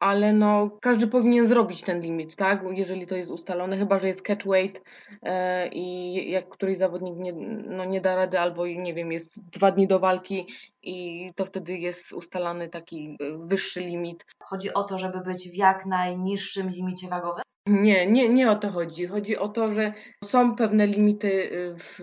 ale 0.00 0.32
no 0.32 0.70
każdy 0.80 1.06
powinien 1.06 1.46
zrobić 1.46 1.82
ten 1.82 2.00
limit, 2.00 2.36
tak? 2.36 2.64
Jeżeli 2.72 3.06
to 3.06 3.16
jest 3.16 3.30
ustalone, 3.30 3.76
chyba 3.76 3.98
że 3.98 4.08
jest 4.08 4.22
catch 4.22 4.46
weight 4.46 4.82
e, 5.22 5.68
i 5.68 6.30
jak 6.30 6.48
któryś 6.48 6.78
zawodnik 6.78 7.14
nie, 7.16 7.32
no 7.68 7.84
nie 7.84 8.00
da 8.00 8.14
rady 8.14 8.40
albo 8.40 8.66
nie 8.66 8.94
wiem, 8.94 9.12
jest 9.12 9.50
dwa 9.50 9.70
dni 9.70 9.86
do 9.86 9.98
walki 9.98 10.46
i 10.82 11.30
to 11.36 11.44
wtedy 11.44 11.78
jest 11.78 12.12
ustalany 12.12 12.68
taki 12.68 13.16
y, 13.22 13.38
wyższy 13.38 13.80
limit. 13.80 14.26
Chodzi 14.42 14.74
o 14.74 14.84
to, 14.84 14.98
żeby 14.98 15.20
być 15.20 15.50
w 15.50 15.54
jak 15.54 15.86
najniższym 15.86 16.70
limicie 16.70 17.08
wagowym? 17.08 17.42
Nie, 17.66 18.06
nie, 18.06 18.28
nie 18.28 18.50
o 18.50 18.56
to 18.56 18.70
chodzi. 18.70 19.06
Chodzi 19.06 19.36
o 19.36 19.48
to, 19.48 19.74
że 19.74 19.92
są 20.24 20.56
pewne 20.56 20.86
limity 20.86 21.28
y, 21.28 21.74
w, 21.78 21.98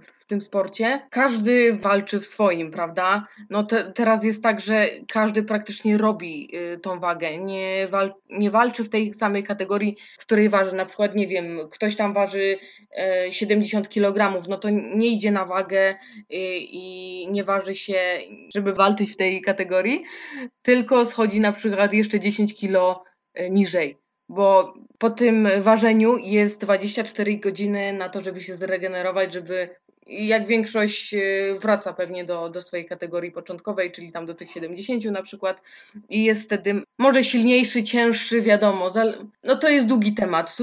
w 0.00 0.26
tym 0.26 0.40
sporcie. 0.40 1.06
Każdy 1.10 1.78
walczy 1.78 2.20
w 2.20 2.26
swoim, 2.26 2.70
prawda? 2.70 3.26
No 3.50 3.64
te, 3.64 3.92
teraz 3.92 4.24
jest 4.24 4.42
tak, 4.42 4.60
że 4.60 4.88
każdy 5.12 5.42
praktycznie 5.42 5.98
robi 5.98 6.56
y, 6.56 6.78
tą 6.78 7.00
wagę. 7.00 7.38
Nie, 7.38 7.88
wal, 7.90 8.14
nie 8.30 8.50
walczy 8.50 8.84
w 8.84 8.88
tej 8.88 9.14
samej 9.14 9.44
kategorii, 9.44 9.96
w 10.18 10.26
której 10.26 10.48
waży. 10.48 10.74
Na 10.74 10.86
przykład, 10.86 11.14
nie 11.14 11.26
wiem, 11.26 11.58
ktoś 11.70 11.96
tam 11.96 12.14
waży 12.14 12.58
e, 12.96 13.32
70 13.32 13.88
kg, 13.88 14.48
no 14.48 14.56
to 14.56 14.68
nie 14.70 15.08
idzie 15.08 15.30
na 15.30 15.44
wagę 15.44 15.90
y, 15.90 15.96
i 16.58 17.26
nie 17.30 17.44
waży 17.44 17.74
się, 17.74 18.00
żeby 18.54 18.72
walczyć 18.72 19.12
w 19.12 19.16
tej 19.16 19.42
kategorii, 19.42 20.04
tylko 20.62 21.06
schodzi 21.06 21.40
na 21.40 21.52
przykład 21.52 21.92
jeszcze 21.92 22.20
10 22.20 22.60
kg 22.60 23.00
niżej 23.50 24.03
bo 24.28 24.74
po 24.98 25.10
tym 25.10 25.48
ważeniu 25.60 26.16
jest 26.16 26.60
24 26.60 27.38
godziny 27.38 27.92
na 27.92 28.08
to, 28.08 28.22
żeby 28.22 28.40
się 28.40 28.56
zregenerować, 28.56 29.32
żeby 29.32 29.68
jak 30.06 30.46
większość 30.46 31.14
y, 31.14 31.56
wraca 31.60 31.92
pewnie 31.92 32.24
do, 32.24 32.48
do 32.48 32.62
swojej 32.62 32.86
kategorii 32.86 33.32
początkowej, 33.32 33.92
czyli 33.92 34.12
tam 34.12 34.26
do 34.26 34.34
tych 34.34 34.50
70 34.50 35.04
na 35.04 35.22
przykład 35.22 35.60
i 36.08 36.24
jest 36.24 36.44
wtedy 36.44 36.82
może 36.98 37.24
silniejszy, 37.24 37.82
cięższy, 37.82 38.42
wiadomo, 38.42 38.90
no 39.44 39.56
to 39.56 39.68
jest 39.68 39.86
długi 39.86 40.14
temat, 40.14 40.56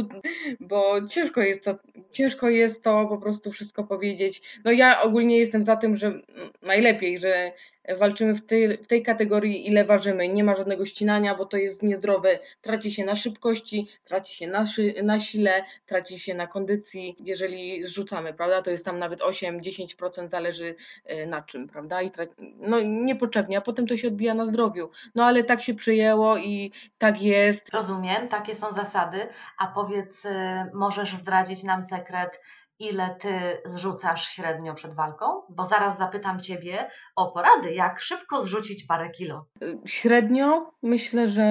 bo 0.59 1.07
ciężko 1.07 1.41
jest 1.41 1.63
to, 1.63 1.75
ciężko 2.11 2.49
jest 2.49 2.83
to 2.83 3.05
po 3.05 3.17
prostu 3.17 3.51
wszystko 3.51 3.83
powiedzieć. 3.83 4.59
No 4.65 4.71
ja 4.71 5.01
ogólnie 5.01 5.37
jestem 5.37 5.63
za 5.63 5.75
tym, 5.75 5.97
że 5.97 6.19
najlepiej, 6.61 7.19
że 7.19 7.51
walczymy 7.95 8.35
w 8.35 8.45
tej, 8.45 8.77
w 8.77 8.87
tej 8.87 9.03
kategorii, 9.03 9.67
ile 9.67 9.85
ważymy. 9.85 10.27
Nie 10.27 10.43
ma 10.43 10.55
żadnego 10.55 10.85
ścinania, 10.85 11.35
bo 11.35 11.45
to 11.45 11.57
jest 11.57 11.83
niezdrowe. 11.83 12.39
Traci 12.61 12.91
się 12.91 13.05
na 13.05 13.15
szybkości, 13.15 13.87
traci 14.05 14.35
się 14.35 14.47
na, 14.47 14.65
szy, 14.65 14.93
na 15.03 15.19
sile, 15.19 15.63
traci 15.85 16.19
się 16.19 16.33
na 16.33 16.47
kondycji, 16.47 17.15
jeżeli 17.19 17.83
zrzucamy, 17.83 18.33
prawda? 18.33 18.61
To 18.61 18.71
jest 18.71 18.85
tam 18.85 18.99
nawet 18.99 19.19
8-10% 19.19 20.29
zależy 20.29 20.75
e, 21.05 21.25
na 21.25 21.41
czym, 21.41 21.67
prawda? 21.67 22.01
I 22.01 22.11
tra- 22.11 22.27
no 22.57 22.81
niepotrzebnie, 22.81 23.57
a 23.57 23.61
potem 23.61 23.87
to 23.87 23.97
się 23.97 24.07
odbija 24.07 24.33
na 24.33 24.45
zdrowiu. 24.45 24.89
No 25.15 25.25
ale 25.25 25.43
tak 25.43 25.61
się 25.61 25.73
przyjęło 25.73 26.37
i 26.37 26.71
tak 26.97 27.21
jest. 27.21 27.69
Rozumiem, 27.69 28.27
takie 28.27 28.55
są 28.55 28.71
zasady. 28.71 29.27
A 29.57 29.67
powiedz, 29.67 30.25
y, 30.25 30.29
możesz 30.73 31.17
zdradzić 31.17 31.63
nam 31.63 31.83
sekret, 31.83 32.41
ile 32.89 33.15
ty 33.19 33.61
zrzucasz 33.65 34.29
średnio 34.29 34.73
przed 34.73 34.93
walką? 34.93 35.25
Bo 35.49 35.65
zaraz 35.65 35.97
zapytam 35.97 36.41
ciebie 36.41 36.89
o 37.15 37.31
porady, 37.31 37.73
jak 37.73 38.01
szybko 38.01 38.41
zrzucić 38.41 38.85
parę 38.87 39.09
kilo. 39.09 39.45
Średnio 39.85 40.71
myślę, 40.83 41.27
że 41.27 41.45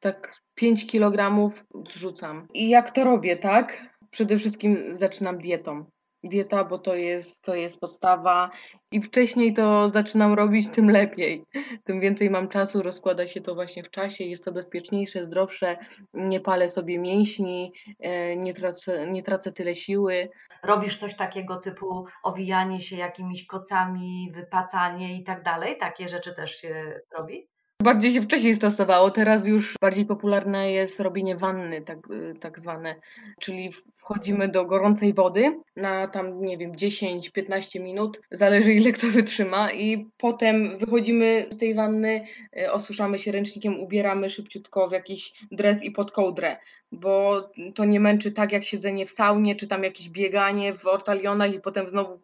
tak 0.00 0.36
5 0.54 0.86
kg 0.86 1.50
zrzucam. 1.88 2.48
I 2.54 2.68
jak 2.68 2.90
to 2.90 3.04
robię, 3.04 3.36
tak? 3.36 3.82
Przede 4.10 4.38
wszystkim 4.38 4.76
zaczynam 4.90 5.38
dietą. 5.38 5.84
Dieta, 6.24 6.64
bo 6.64 6.78
to 6.78 6.94
jest, 6.94 7.42
to 7.42 7.54
jest 7.54 7.80
podstawa. 7.80 8.50
Im 8.90 9.02
wcześniej 9.02 9.52
to 9.52 9.88
zaczynam 9.88 10.32
robić, 10.32 10.70
tym 10.70 10.90
lepiej. 10.90 11.44
Tym 11.84 12.00
więcej 12.00 12.30
mam 12.30 12.48
czasu, 12.48 12.82
rozkłada 12.82 13.26
się 13.26 13.40
to 13.40 13.54
właśnie 13.54 13.82
w 13.82 13.90
czasie, 13.90 14.24
jest 14.24 14.44
to 14.44 14.52
bezpieczniejsze, 14.52 15.24
zdrowsze, 15.24 15.76
nie 16.14 16.40
palę 16.40 16.68
sobie 16.68 16.98
mięśni, 16.98 17.72
e, 18.00 18.36
nie 18.36 18.54
tracę, 18.54 19.06
nie 19.06 19.22
tracę 19.22 19.52
tyle 19.52 19.74
siły. 19.74 20.28
Robisz 20.62 20.96
coś 20.96 21.16
takiego 21.16 21.56
typu 21.56 22.06
owijanie 22.22 22.80
się 22.80 22.96
jakimiś 22.96 23.46
kocami, 23.46 24.30
wypacanie 24.34 25.20
i 25.20 25.24
tak 25.24 25.42
dalej? 25.42 25.78
Takie 25.78 26.08
rzeczy 26.08 26.34
też 26.34 26.56
się 26.56 27.00
robi? 27.18 27.53
Bardziej 27.82 28.12
się 28.12 28.22
wcześniej 28.22 28.54
stosowało, 28.54 29.10
teraz 29.10 29.46
już 29.46 29.74
bardziej 29.80 30.06
popularne 30.06 30.72
jest 30.72 31.00
robienie 31.00 31.36
wanny, 31.36 31.80
tak, 31.80 31.98
y, 32.10 32.34
tak 32.40 32.60
zwane, 32.60 32.94
czyli 33.40 33.70
wchodzimy 33.96 34.48
do 34.48 34.64
gorącej 34.64 35.14
wody 35.14 35.60
na 35.76 36.08
tam, 36.08 36.40
nie 36.40 36.58
wiem, 36.58 36.72
10-15 36.72 37.80
minut, 37.80 38.20
zależy 38.30 38.74
ile 38.74 38.92
kto 38.92 39.06
wytrzyma 39.06 39.72
i 39.72 40.06
potem 40.16 40.78
wychodzimy 40.78 41.46
z 41.50 41.58
tej 41.58 41.74
wanny, 41.74 42.24
y, 42.58 42.72
osuszamy 42.72 43.18
się 43.18 43.32
ręcznikiem, 43.32 43.80
ubieramy 43.80 44.30
szybciutko 44.30 44.88
w 44.88 44.92
jakiś 44.92 45.32
dres 45.52 45.82
i 45.82 45.90
pod 45.90 46.10
kołdrę, 46.10 46.56
bo 46.92 47.42
to 47.74 47.84
nie 47.84 48.00
męczy 48.00 48.32
tak 48.32 48.52
jak 48.52 48.64
siedzenie 48.64 49.06
w 49.06 49.10
saunie, 49.10 49.56
czy 49.56 49.66
tam 49.66 49.84
jakieś 49.84 50.08
bieganie 50.08 50.74
w 50.74 50.86
ortalionach 50.86 51.54
i 51.54 51.60
potem 51.60 51.88
znowu 51.88 52.20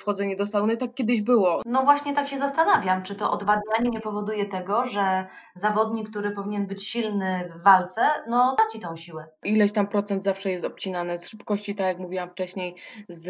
wchodzenie 0.00 0.36
do 0.36 0.46
sauny, 0.46 0.76
tak 0.76 0.94
kiedyś 0.94 1.22
było. 1.22 1.62
No 1.66 1.84
właśnie 1.84 2.14
tak 2.14 2.28
się 2.28 2.38
zastanawiam, 2.38 3.02
czy 3.02 3.14
to 3.14 3.30
odwadnianie 3.30 3.90
nie 3.90 4.00
powoduje 4.00 4.46
tego, 4.46 4.86
że 4.86 5.26
zawodnik, 5.54 6.10
który 6.10 6.30
powinien 6.30 6.66
być 6.66 6.88
silny 6.88 7.52
w 7.56 7.62
walce, 7.62 8.02
no 8.28 8.56
traci 8.58 8.80
tą 8.80 8.96
siłę. 8.96 9.26
ileś 9.44 9.72
tam 9.72 9.86
procent 9.86 10.24
zawsze 10.24 10.50
jest 10.50 10.64
obcinane 10.64 11.18
z 11.18 11.28
szybkości, 11.28 11.74
tak 11.74 11.86
jak 11.86 11.98
mówiłam 11.98 12.30
wcześniej, 12.30 12.76
z, 13.08 13.26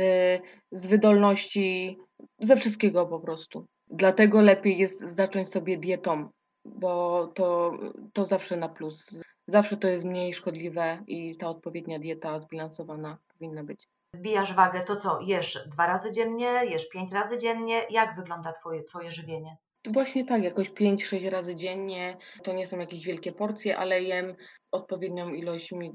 z 0.72 0.86
wydolności, 0.86 1.98
ze 2.40 2.56
wszystkiego 2.56 3.06
po 3.06 3.20
prostu. 3.20 3.66
Dlatego 3.90 4.42
lepiej 4.42 4.78
jest 4.78 5.00
zacząć 5.00 5.48
sobie 5.48 5.78
dietą, 5.78 6.28
bo 6.64 7.26
to, 7.26 7.72
to 8.12 8.24
zawsze 8.24 8.56
na 8.56 8.68
plus. 8.68 9.22
Zawsze 9.46 9.76
to 9.76 9.88
jest 9.88 10.04
mniej 10.04 10.34
szkodliwe 10.34 11.04
i 11.06 11.36
ta 11.36 11.48
odpowiednia 11.48 11.98
dieta 11.98 12.40
zbilansowana 12.40 13.18
powinna 13.32 13.64
być. 13.64 13.88
Zbijasz 14.16 14.52
wagę, 14.52 14.80
to 14.84 14.96
co, 14.96 15.20
jesz 15.20 15.58
dwa 15.68 15.86
razy 15.86 16.12
dziennie, 16.12 16.60
jesz 16.64 16.88
pięć 16.88 17.12
razy 17.12 17.38
dziennie? 17.38 17.82
Jak 17.90 18.16
wygląda 18.16 18.52
twoje, 18.52 18.82
twoje 18.84 19.12
żywienie? 19.12 19.56
Właśnie 19.92 20.24
tak, 20.24 20.42
jakoś 20.42 20.70
5-6 20.70 21.30
razy 21.30 21.54
dziennie. 21.54 22.16
To 22.42 22.52
nie 22.52 22.66
są 22.66 22.78
jakieś 22.78 23.04
wielkie 23.04 23.32
porcje, 23.32 23.78
ale 23.78 24.02
jem 24.02 24.34
odpowiednią 24.72 25.28
ilość 25.28 25.72
mi- 25.72 25.92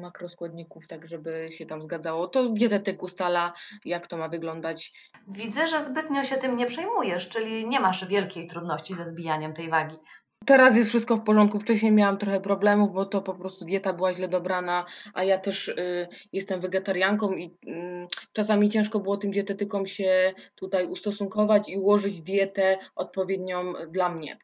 makroskładników, 0.00 0.86
tak 0.86 1.08
żeby 1.08 1.48
się 1.50 1.66
tam 1.66 1.82
zgadzało. 1.82 2.28
To 2.28 2.48
dietetyk 2.48 3.02
ustala, 3.02 3.52
jak 3.84 4.06
to 4.06 4.16
ma 4.16 4.28
wyglądać. 4.28 4.92
Widzę, 5.28 5.66
że 5.66 5.84
zbytnio 5.84 6.24
się 6.24 6.36
tym 6.36 6.56
nie 6.56 6.66
przejmujesz, 6.66 7.28
czyli 7.28 7.68
nie 7.68 7.80
masz 7.80 8.08
wielkiej 8.08 8.46
trudności 8.46 8.94
ze 8.94 9.04
zbijaniem 9.04 9.54
tej 9.54 9.68
wagi. 9.70 9.96
Teraz 10.46 10.76
jest 10.76 10.90
wszystko 10.90 11.16
w 11.16 11.24
porządku. 11.24 11.60
Wcześniej 11.60 11.92
miałam 11.92 12.18
trochę 12.18 12.40
problemów, 12.40 12.92
bo 12.92 13.06
to 13.06 13.22
po 13.22 13.34
prostu 13.34 13.64
dieta 13.64 13.92
była 13.92 14.12
źle 14.12 14.28
dobrana, 14.28 14.84
a 15.14 15.24
ja 15.24 15.38
też 15.38 15.68
y, 15.68 16.08
jestem 16.32 16.60
wegetarianką 16.60 17.32
i 17.32 17.44
y, 17.46 18.06
czasami 18.32 18.68
ciężko 18.68 19.00
było 19.00 19.16
tym 19.16 19.30
dietetykom 19.30 19.86
się 19.86 20.32
tutaj 20.54 20.86
ustosunkować 20.86 21.68
i 21.68 21.78
ułożyć 21.78 22.22
dietę 22.22 22.78
odpowiednią 22.96 23.72
dla 23.90 24.08
mnie. 24.08 24.38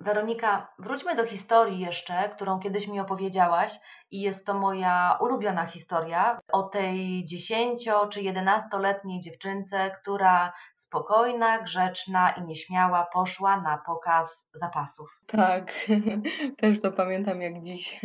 Weronika, 0.00 0.74
wróćmy 0.78 1.16
do 1.16 1.24
historii 1.26 1.80
jeszcze, 1.80 2.28
którą 2.28 2.60
kiedyś 2.60 2.88
mi 2.88 3.00
opowiedziałaś 3.00 3.80
i 4.10 4.20
jest 4.20 4.46
to 4.46 4.54
moja 4.54 5.18
ulubiona 5.20 5.66
historia 5.66 6.40
o 6.52 6.62
tej 6.62 7.24
10 7.24 7.88
czy 8.10 8.20
11-letniej 8.20 9.20
dziewczynce, 9.20 9.90
która 9.90 10.52
spokojna, 10.74 11.62
grzeczna 11.62 12.30
i 12.30 12.42
nieśmiała 12.42 13.06
poszła 13.12 13.60
na 13.60 13.78
pokaz 13.86 14.50
zapasów. 14.54 15.20
Tak, 15.26 15.72
też 16.60 16.80
to 16.80 16.92
pamiętam 16.92 17.42
jak 17.42 17.62
dziś. 17.62 18.00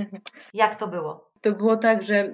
Jak 0.53 0.75
to 0.75 0.87
było? 0.87 1.31
To 1.41 1.51
było 1.51 1.77
tak, 1.77 2.05
że 2.05 2.33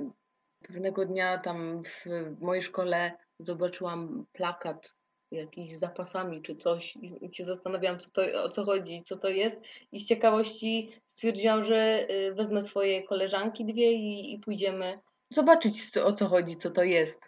pewnego 0.68 1.06
dnia 1.06 1.38
tam 1.38 1.84
w 1.84 2.42
mojej 2.42 2.62
szkole 2.62 3.12
zobaczyłam 3.40 4.26
plakat 4.34 5.01
jakiś 5.32 5.76
z 5.76 5.80
zapasami 5.80 6.42
czy 6.42 6.56
coś 6.56 6.96
i 6.96 7.36
się 7.36 7.46
zastanawiałam, 7.46 8.00
co 8.00 8.10
to, 8.10 8.44
o 8.44 8.50
co 8.50 8.66
chodzi, 8.66 9.04
co 9.06 9.18
to 9.18 9.30
jest 9.30 9.58
i 9.92 10.00
z 10.00 10.08
ciekawości 10.08 10.94
stwierdziłam, 11.08 11.66
że 11.66 12.08
y, 12.12 12.34
wezmę 12.34 12.64
swoje 12.64 13.04
koleżanki 13.04 13.66
dwie 13.66 13.92
i, 13.92 14.34
i 14.34 14.40
pójdziemy 14.40 15.00
zobaczyć, 15.30 15.98
o 15.98 16.14
co 16.14 16.28
chodzi, 16.28 16.56
co 16.56 16.72
to 16.72 16.84
jest. 16.84 17.22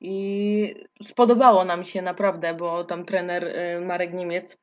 I 0.00 0.74
spodobało 1.02 1.64
nam 1.64 1.84
się 1.84 2.02
naprawdę, 2.02 2.54
bo 2.54 2.84
tam 2.84 3.04
trener 3.04 3.44
y, 3.44 3.80
Marek 3.80 4.14
Niemiec, 4.14 4.56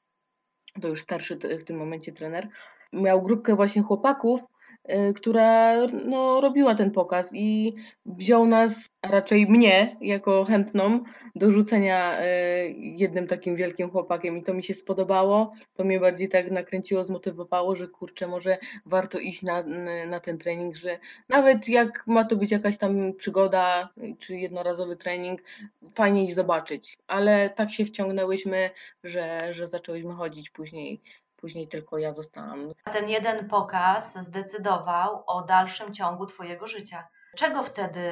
to 0.81 0.87
już 0.87 1.01
starszy 1.01 1.35
w 1.35 1.63
tym 1.63 1.77
momencie 1.77 2.11
trener, 2.11 2.47
miał 2.93 3.21
grupkę 3.21 3.55
właśnie 3.55 3.81
chłopaków, 3.81 4.41
która 5.15 5.75
no, 5.88 6.42
robiła 6.42 6.75
ten 6.75 6.92
pokaz 6.92 7.32
i 7.34 7.75
wziął 8.06 8.46
nas, 8.46 8.89
a 9.01 9.08
raczej 9.08 9.48
mnie, 9.48 9.98
jako 10.01 10.44
chętną 10.44 11.04
do 11.36 11.51
rzucenia 11.51 12.22
y, 12.22 12.25
jednym 12.77 13.27
takim 13.27 13.56
wielkim 13.56 13.89
chłopakiem 13.89 14.38
i 14.38 14.44
to 14.44 14.54
mi 14.54 14.63
się 14.63 14.74
spodobało. 14.74 15.54
To 15.75 15.84
mnie 15.84 16.00
bardziej 16.00 16.30
tak 16.30 16.51
nakręciło, 16.51 17.04
zmotywowało, 17.04 17.75
że 17.75 17.88
kurczę, 17.88 18.27
może 18.27 18.58
warto 18.86 19.20
iść 19.20 19.44
na, 19.44 19.63
na 20.08 20.20
ten 20.20 20.38
trening, 20.38 20.75
że 20.75 21.00
nawet 21.30 21.70
jak 21.70 22.04
ma 22.08 22.24
to 22.24 22.36
być 22.36 22.51
jakaś 22.51 22.77
tam 22.77 23.13
przygoda 23.13 23.89
czy 24.20 24.36
jednorazowy 24.36 24.96
trening, 24.96 25.42
fajnie 25.96 26.25
iść 26.25 26.36
zobaczyć. 26.36 26.98
Ale 27.08 27.50
tak 27.50 27.72
się 27.72 27.86
wciągnęłyśmy, 27.86 28.70
że, 29.04 29.54
że 29.54 29.68
zaczęłyśmy 29.68 30.13
chodzić 30.13 30.50
później 30.50 31.01
później 31.45 31.67
tylko 31.67 31.97
ja 31.97 32.13
zostałam. 32.13 32.71
Ten 32.93 33.09
jeden 33.09 33.49
pokaz 33.49 34.17
zdecydował 34.17 35.23
o 35.27 35.41
dalszym 35.41 35.93
ciągu 35.93 36.25
Twojego 36.25 36.67
życia. 36.67 37.07
Czego 37.35 37.63
wtedy 37.63 38.11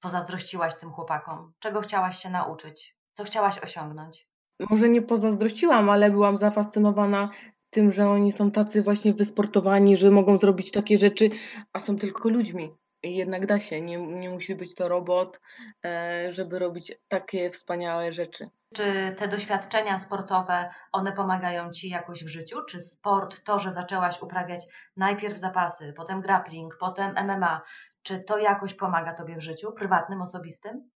pozazdrościłaś 0.00 0.74
tym 0.74 0.90
chłopakom? 0.90 1.52
Czego 1.58 1.80
chciałaś 1.80 2.18
się 2.22 2.30
nauczyć? 2.30 2.96
Co 3.12 3.24
chciałaś 3.24 3.58
osiągnąć? 3.58 4.28
Może 4.70 4.88
nie 4.88 5.02
pozazdrościłam, 5.02 5.90
ale 5.90 6.10
byłam 6.10 6.36
zafascynowana 6.36 7.30
tym, 7.70 7.92
że 7.92 8.08
oni 8.08 8.32
są 8.32 8.50
tacy 8.50 8.82
właśnie 8.82 9.12
wysportowani, 9.12 9.96
że 9.96 10.10
mogą 10.10 10.38
zrobić 10.38 10.70
takie 10.70 10.98
rzeczy, 10.98 11.30
a 11.72 11.80
są 11.80 11.96
tylko 11.96 12.28
ludźmi. 12.28 12.74
I 13.02 13.16
jednak 13.16 13.46
da 13.46 13.60
się, 13.60 13.80
nie, 13.80 13.98
nie 13.98 14.30
musi 14.30 14.54
być 14.54 14.74
to 14.74 14.88
robot, 14.88 15.40
e, 15.84 16.32
żeby 16.32 16.58
robić 16.58 16.92
takie 17.08 17.50
wspaniałe 17.50 18.12
rzeczy. 18.12 18.50
Czy 18.74 19.14
te 19.18 19.28
doświadczenia 19.28 19.98
sportowe, 19.98 20.70
one 20.92 21.12
pomagają 21.12 21.70
Ci 21.70 21.88
jakoś 21.88 22.24
w 22.24 22.28
życiu? 22.28 22.56
Czy 22.68 22.80
sport, 22.80 23.44
to, 23.44 23.58
że 23.58 23.72
zaczęłaś 23.72 24.22
uprawiać 24.22 24.64
najpierw 24.96 25.38
zapasy, 25.38 25.92
potem 25.96 26.20
grappling, 26.20 26.76
potem 26.80 27.14
MMA, 27.24 27.62
czy 28.02 28.20
to 28.20 28.38
jakoś 28.38 28.74
pomaga 28.74 29.14
Tobie 29.14 29.36
w 29.36 29.40
życiu, 29.40 29.72
prywatnym, 29.72 30.22
osobistym? 30.22 30.90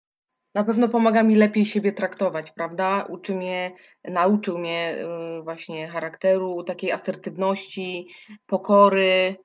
Na 0.54 0.64
pewno 0.64 0.88
pomaga 0.88 1.22
mi 1.22 1.36
lepiej 1.36 1.66
siebie 1.66 1.92
traktować, 1.92 2.50
prawda? 2.50 3.06
Uczy 3.08 3.34
mnie, 3.34 3.72
nauczył 4.04 4.58
mnie 4.58 4.96
y, 5.38 5.42
właśnie 5.42 5.88
charakteru, 5.88 6.64
takiej 6.64 6.92
asertywności, 6.92 8.08
pokory, 8.46 9.36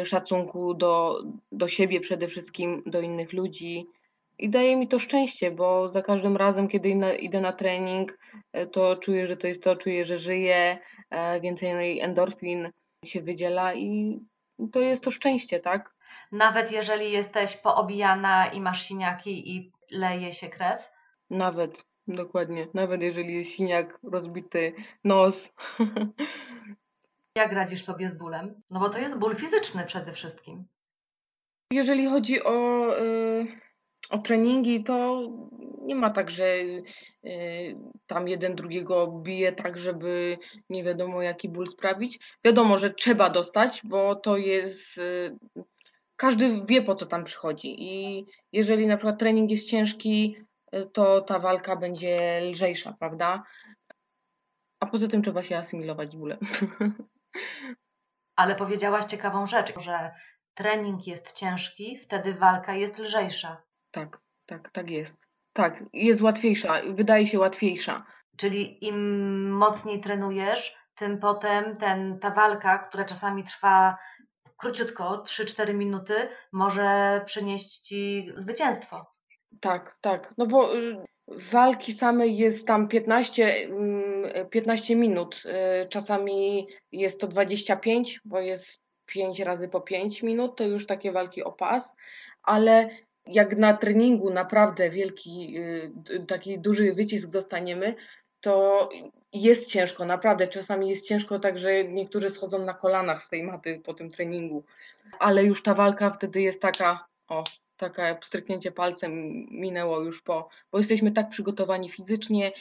y, 0.00 0.04
szacunku 0.04 0.74
do, 0.74 1.22
do 1.52 1.68
siebie 1.68 2.00
przede 2.00 2.28
wszystkim, 2.28 2.82
do 2.86 3.00
innych 3.00 3.32
ludzi. 3.32 3.86
I 4.38 4.50
daje 4.50 4.76
mi 4.76 4.88
to 4.88 4.98
szczęście, 4.98 5.50
bo 5.50 5.88
za 5.88 6.02
każdym 6.02 6.36
razem, 6.36 6.68
kiedy 6.68 6.88
idę 7.20 7.40
na 7.40 7.52
trening, 7.52 8.18
e, 8.52 8.66
to 8.66 8.96
czuję, 8.96 9.26
że 9.26 9.36
to 9.36 9.46
jest 9.46 9.62
to, 9.62 9.76
czuję, 9.76 10.04
że 10.04 10.18
żyję, 10.18 10.78
e, 11.10 11.40
więcej 11.40 12.00
endorfin 12.00 12.70
się 13.04 13.22
wydziela 13.22 13.74
i 13.74 14.18
to 14.72 14.80
jest 14.80 15.04
to 15.04 15.10
szczęście, 15.10 15.60
tak? 15.60 15.94
Nawet 16.32 16.72
jeżeli 16.72 17.12
jesteś 17.12 17.56
poobijana 17.56 18.46
i 18.46 18.60
masz 18.60 18.88
siniaki 18.88 19.56
i 19.56 19.72
leje 19.90 20.34
się 20.34 20.48
krew? 20.48 20.90
Nawet, 21.30 21.86
dokładnie. 22.08 22.68
Nawet 22.74 23.02
jeżeli 23.02 23.34
jest 23.34 23.50
siniak, 23.50 23.98
rozbity 24.02 24.72
nos. 25.04 25.50
Jak 27.36 27.52
radzisz 27.52 27.84
sobie 27.84 28.10
z 28.10 28.18
bólem? 28.18 28.62
No 28.70 28.80
bo 28.80 28.90
to 28.90 28.98
jest 28.98 29.18
ból 29.18 29.36
fizyczny 29.36 29.84
przede 29.84 30.12
wszystkim. 30.12 30.64
Jeżeli 31.72 32.06
chodzi 32.06 32.44
o... 32.44 32.88
Y 32.98 33.64
o 34.10 34.18
treningi 34.18 34.84
to 34.84 35.22
nie 35.82 35.94
ma 35.94 36.10
tak, 36.10 36.30
że 36.30 36.44
y, 36.44 37.76
tam 38.06 38.28
jeden 38.28 38.54
drugiego 38.54 39.06
bije 39.06 39.52
tak, 39.52 39.78
żeby 39.78 40.38
nie 40.70 40.84
wiadomo 40.84 41.22
jaki 41.22 41.48
ból 41.48 41.66
sprawić. 41.66 42.20
Wiadomo, 42.44 42.78
że 42.78 42.90
trzeba 42.90 43.30
dostać, 43.30 43.80
bo 43.84 44.14
to 44.14 44.36
jest. 44.36 44.98
Y, 44.98 45.36
każdy 46.16 46.64
wie 46.66 46.82
po 46.82 46.94
co 46.94 47.06
tam 47.06 47.24
przychodzi. 47.24 47.74
I 47.78 48.26
jeżeli 48.52 48.86
na 48.86 48.96
przykład 48.96 49.18
trening 49.18 49.50
jest 49.50 49.68
ciężki, 49.68 50.36
y, 50.74 50.86
to 50.92 51.20
ta 51.20 51.38
walka 51.38 51.76
będzie 51.76 52.40
lżejsza, 52.40 52.94
prawda? 52.98 53.42
A 54.80 54.86
poza 54.86 55.08
tym 55.08 55.22
trzeba 55.22 55.42
się 55.42 55.56
asymilować 55.56 56.10
z 56.10 56.14
bólem. 56.14 56.38
Ale 58.36 58.54
powiedziałaś 58.54 59.04
ciekawą 59.04 59.46
rzecz, 59.46 59.80
że 59.80 60.10
trening 60.54 61.06
jest 61.06 61.32
ciężki, 61.32 61.98
wtedy 61.98 62.34
walka 62.34 62.74
jest 62.74 62.98
lżejsza. 62.98 63.62
Tak, 63.94 64.18
tak, 64.46 64.70
tak 64.70 64.90
jest. 64.90 65.28
Tak, 65.52 65.84
jest 65.92 66.22
łatwiejsza, 66.22 66.80
wydaje 66.94 67.26
się 67.26 67.38
łatwiejsza. 67.38 68.06
Czyli 68.36 68.86
im 68.86 69.50
mocniej 69.50 70.00
trenujesz, 70.00 70.76
tym 70.94 71.18
potem 71.18 71.76
ten, 71.76 72.18
ta 72.18 72.30
walka, 72.30 72.78
która 72.78 73.04
czasami 73.04 73.44
trwa 73.44 73.96
króciutko, 74.56 75.22
3-4 75.26 75.74
minuty, 75.74 76.14
może 76.52 77.20
przynieść 77.24 77.78
ci 77.78 78.32
zwycięstwo. 78.36 79.06
Tak, 79.60 79.96
tak. 80.00 80.34
No 80.38 80.46
bo 80.46 80.76
y, 80.76 81.04
walki 81.28 81.92
samej 81.92 82.36
jest 82.36 82.66
tam 82.66 82.88
15, 82.88 83.68
15 84.50 84.94
mm, 84.94 85.00
minut. 85.08 85.42
Y, 85.84 85.88
czasami 85.88 86.68
jest 86.92 87.20
to 87.20 87.26
25, 87.26 88.20
bo 88.24 88.40
jest 88.40 88.84
5 89.06 89.40
razy 89.40 89.68
po 89.68 89.80
5 89.80 90.22
minut, 90.22 90.56
to 90.56 90.64
już 90.64 90.86
takie 90.86 91.12
walki 91.12 91.44
o 91.44 91.52
pas, 91.52 91.94
ale 92.42 92.90
jak 93.26 93.58
na 93.58 93.74
treningu 93.74 94.30
naprawdę 94.30 94.90
wielki, 94.90 95.58
y, 96.10 96.26
taki 96.26 96.58
duży 96.58 96.94
wycisk 96.94 97.30
dostaniemy, 97.30 97.94
to 98.40 98.88
jest 99.32 99.70
ciężko, 99.70 100.04
naprawdę. 100.04 100.48
Czasami 100.48 100.88
jest 100.88 101.08
ciężko 101.08 101.38
tak, 101.38 101.58
że 101.58 101.84
niektórzy 101.84 102.30
schodzą 102.30 102.64
na 102.64 102.74
kolanach 102.74 103.22
z 103.22 103.28
tej 103.28 103.42
maty 103.42 103.80
po 103.84 103.94
tym 103.94 104.10
treningu. 104.10 104.64
Ale 105.18 105.44
już 105.44 105.62
ta 105.62 105.74
walka 105.74 106.10
wtedy 106.10 106.42
jest 106.42 106.62
taka, 106.62 107.06
o, 107.28 107.44
taka 107.76 108.16
stryknięcie 108.22 108.72
palcem 108.72 109.12
minęło 109.50 110.00
już 110.00 110.22
po, 110.22 110.48
bo 110.72 110.78
jesteśmy 110.78 111.12
tak 111.12 111.30
przygotowani 111.30 111.90
fizycznie, 111.90 112.52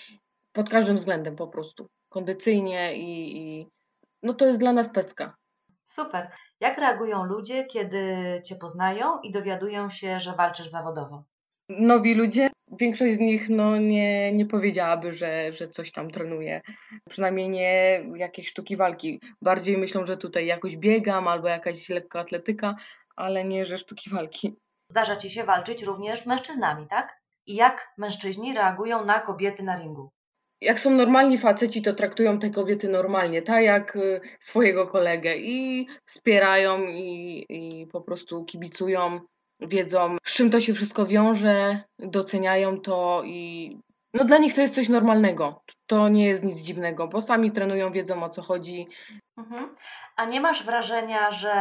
pod 0.53 0.69
każdym 0.69 0.95
względem 0.95 1.35
po 1.35 1.47
prostu. 1.47 1.87
Kondycyjnie 2.09 2.95
i, 2.95 3.37
i 3.37 3.67
no 4.23 4.33
to 4.33 4.45
jest 4.45 4.59
dla 4.59 4.73
nas 4.73 4.89
pestka. 4.89 5.35
Super. 5.93 6.29
Jak 6.59 6.77
reagują 6.77 7.23
ludzie, 7.23 7.65
kiedy 7.65 8.15
Cię 8.45 8.55
poznają 8.55 9.21
i 9.21 9.31
dowiadują 9.31 9.89
się, 9.89 10.19
że 10.19 10.33
walczysz 10.33 10.69
zawodowo? 10.69 11.23
Nowi 11.69 12.15
ludzie, 12.15 12.49
większość 12.79 13.15
z 13.15 13.19
nich 13.19 13.49
no, 13.49 13.77
nie, 13.77 14.31
nie 14.31 14.45
powiedziałaby, 14.45 15.13
że, 15.13 15.53
że 15.53 15.67
coś 15.67 15.91
tam 15.91 16.11
trenuje. 16.11 16.61
Przynajmniej 17.09 17.49
nie 17.49 18.03
jakieś 18.15 18.47
sztuki 18.47 18.77
walki. 18.77 19.21
Bardziej 19.41 19.77
myślą, 19.77 20.05
że 20.05 20.17
tutaj 20.17 20.45
jakoś 20.45 20.77
biegam 20.77 21.27
albo 21.27 21.47
jakaś 21.47 21.89
lekkoatletyka, 21.89 22.75
ale 23.15 23.43
nie, 23.43 23.65
że 23.65 23.77
sztuki 23.77 24.09
walki. 24.09 24.55
Zdarza 24.89 25.15
Ci 25.15 25.29
się 25.29 25.43
walczyć 25.43 25.83
również 25.83 26.23
z 26.23 26.25
mężczyznami, 26.25 26.87
tak? 26.87 27.21
I 27.45 27.55
jak 27.55 27.93
mężczyźni 27.97 28.53
reagują 28.53 29.05
na 29.05 29.19
kobiety 29.19 29.63
na 29.63 29.77
ringu? 29.77 30.11
Jak 30.63 30.79
są 30.79 30.89
normalni 30.89 31.37
faceci, 31.37 31.81
to 31.81 31.93
traktują 31.93 32.39
te 32.39 32.49
kobiety 32.49 32.87
normalnie, 32.87 33.41
tak 33.41 33.63
jak 33.63 33.95
y, 33.95 34.21
swojego 34.39 34.87
kolegę 34.87 35.37
i 35.37 35.87
wspierają 36.05 36.87
i, 36.87 37.45
i 37.49 37.87
po 37.87 38.01
prostu 38.01 38.45
kibicują, 38.45 39.19
wiedzą 39.59 40.17
z 40.23 40.33
czym 40.33 40.49
to 40.49 40.61
się 40.61 40.73
wszystko 40.73 41.05
wiąże, 41.05 41.79
doceniają 41.99 42.81
to 42.81 43.23
i 43.25 43.77
No 44.13 44.25
dla 44.25 44.37
nich 44.37 44.53
to 44.53 44.61
jest 44.61 44.75
coś 44.75 44.89
normalnego. 44.89 45.61
To 45.93 46.09
nie 46.09 46.25
jest 46.25 46.43
nic 46.43 46.57
dziwnego, 46.57 47.07
bo 47.07 47.21
sami 47.21 47.51
trenują, 47.51 47.91
wiedzą 47.91 48.23
o 48.23 48.29
co 48.29 48.41
chodzi. 48.41 48.87
Mhm. 49.37 49.75
A 50.15 50.25
nie 50.25 50.41
masz 50.41 50.65
wrażenia, 50.65 51.31
że 51.31 51.53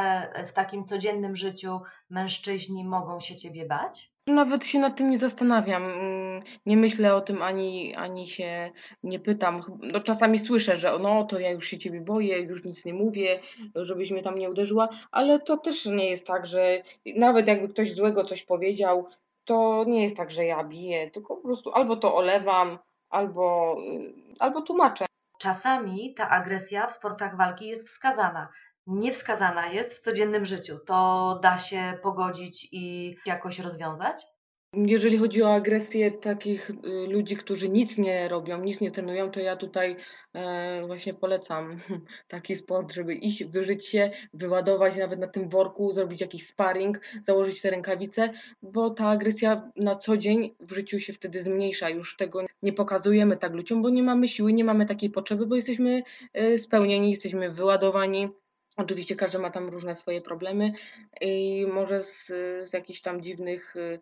w 0.46 0.52
takim 0.52 0.84
codziennym 0.84 1.36
życiu 1.36 1.80
mężczyźni 2.10 2.84
mogą 2.84 3.20
się 3.20 3.36
ciebie 3.36 3.66
bać? 3.66 4.12
Nawet 4.26 4.66
się 4.66 4.78
nad 4.78 4.96
tym 4.96 5.10
nie 5.10 5.18
zastanawiam. 5.18 5.84
Mm, 5.84 6.42
Nie 6.66 6.76
myślę 6.76 7.14
o 7.14 7.20
tym 7.20 7.42
ani, 7.42 7.94
ani 7.94 8.28
się 8.28 8.70
nie 9.02 9.18
pytam. 9.18 9.60
No, 9.92 10.00
czasami 10.00 10.38
słyszę, 10.38 10.76
że 10.76 10.98
no 10.98 11.24
to 11.24 11.38
ja 11.38 11.50
już 11.50 11.66
się 11.66 11.78
ciebie 11.78 12.00
boję, 12.00 12.38
już 12.40 12.64
nic 12.64 12.84
nie 12.84 12.94
mówię, 12.94 13.40
żebyś 13.74 14.10
mnie 14.10 14.22
tam 14.22 14.38
nie 14.38 14.50
uderzyła, 14.50 14.88
ale 15.10 15.40
to 15.40 15.56
też 15.56 15.86
nie 15.86 16.10
jest 16.10 16.26
tak, 16.26 16.46
że 16.46 16.82
nawet 17.16 17.48
jakby 17.48 17.68
ktoś 17.68 17.94
złego 17.94 18.24
coś 18.24 18.42
powiedział, 18.42 19.06
to 19.44 19.84
nie 19.86 20.02
jest 20.02 20.16
tak, 20.16 20.30
że 20.30 20.44
ja 20.44 20.64
biję, 20.64 21.10
tylko 21.10 21.36
po 21.36 21.42
prostu 21.42 21.72
albo 21.72 21.96
to 21.96 22.14
olewam, 22.16 22.78
albo, 23.12 23.76
y, 23.80 24.14
albo 24.38 24.62
tłumaczę. 24.62 25.06
Czasami 25.38 26.14
ta 26.14 26.28
agresja 26.30 26.86
w 26.86 26.92
sportach 26.92 27.36
walki 27.36 27.66
jest 27.66 27.88
wskazana. 27.88 28.48
Niewskazana 28.86 29.66
jest 29.66 29.94
w 29.94 30.00
codziennym 30.00 30.44
życiu. 30.44 30.78
To 30.86 31.38
da 31.42 31.58
się 31.58 31.98
pogodzić 32.02 32.68
i 32.72 33.16
jakoś 33.26 33.58
rozwiązać? 33.58 34.26
Jeżeli 34.76 35.18
chodzi 35.18 35.42
o 35.42 35.54
agresję 35.54 36.10
takich 36.10 36.70
y, 36.70 36.74
ludzi, 37.08 37.36
którzy 37.36 37.68
nic 37.68 37.98
nie 37.98 38.28
robią, 38.28 38.60
nic 38.64 38.80
nie 38.80 38.90
trenują, 38.90 39.30
to 39.30 39.40
ja 39.40 39.56
tutaj 39.56 39.96
e, 40.34 40.82
właśnie 40.86 41.14
polecam 41.14 41.76
taki 42.28 42.56
sport, 42.56 42.92
żeby 42.92 43.14
iść, 43.14 43.44
wyżyć 43.44 43.86
się, 43.86 44.10
wyładować 44.34 44.96
nawet 44.96 45.18
na 45.18 45.26
tym 45.26 45.48
worku, 45.48 45.92
zrobić 45.92 46.20
jakiś 46.20 46.46
sparring, 46.46 47.00
założyć 47.22 47.60
te 47.60 47.70
rękawice, 47.70 48.32
bo 48.62 48.90
ta 48.90 49.08
agresja 49.08 49.70
na 49.76 49.96
co 49.96 50.16
dzień 50.16 50.54
w 50.60 50.74
życiu 50.74 51.00
się 51.00 51.12
wtedy 51.12 51.42
zmniejsza. 51.42 51.90
Już 51.90 52.16
tego 52.16 52.46
nie 52.62 52.72
pokazujemy 52.72 53.36
tak 53.36 53.52
ludziom, 53.52 53.82
bo 53.82 53.90
nie 53.90 54.02
mamy 54.02 54.28
siły, 54.28 54.52
nie 54.52 54.64
mamy 54.64 54.86
takiej 54.86 55.10
potrzeby, 55.10 55.46
bo 55.46 55.56
jesteśmy 55.56 56.02
e, 56.32 56.58
spełnieni, 56.58 57.10
jesteśmy 57.10 57.50
wyładowani. 57.50 58.28
Oczywiście 58.76 59.16
każdy 59.16 59.38
ma 59.38 59.50
tam 59.50 59.68
różne 59.68 59.94
swoje 59.94 60.20
problemy 60.20 60.72
i 61.20 61.66
może 61.72 62.02
z, 62.02 62.26
z 62.64 62.72
jakichś 62.72 63.00
tam 63.00 63.22
dziwnych 63.22 63.76
y, 63.76 64.00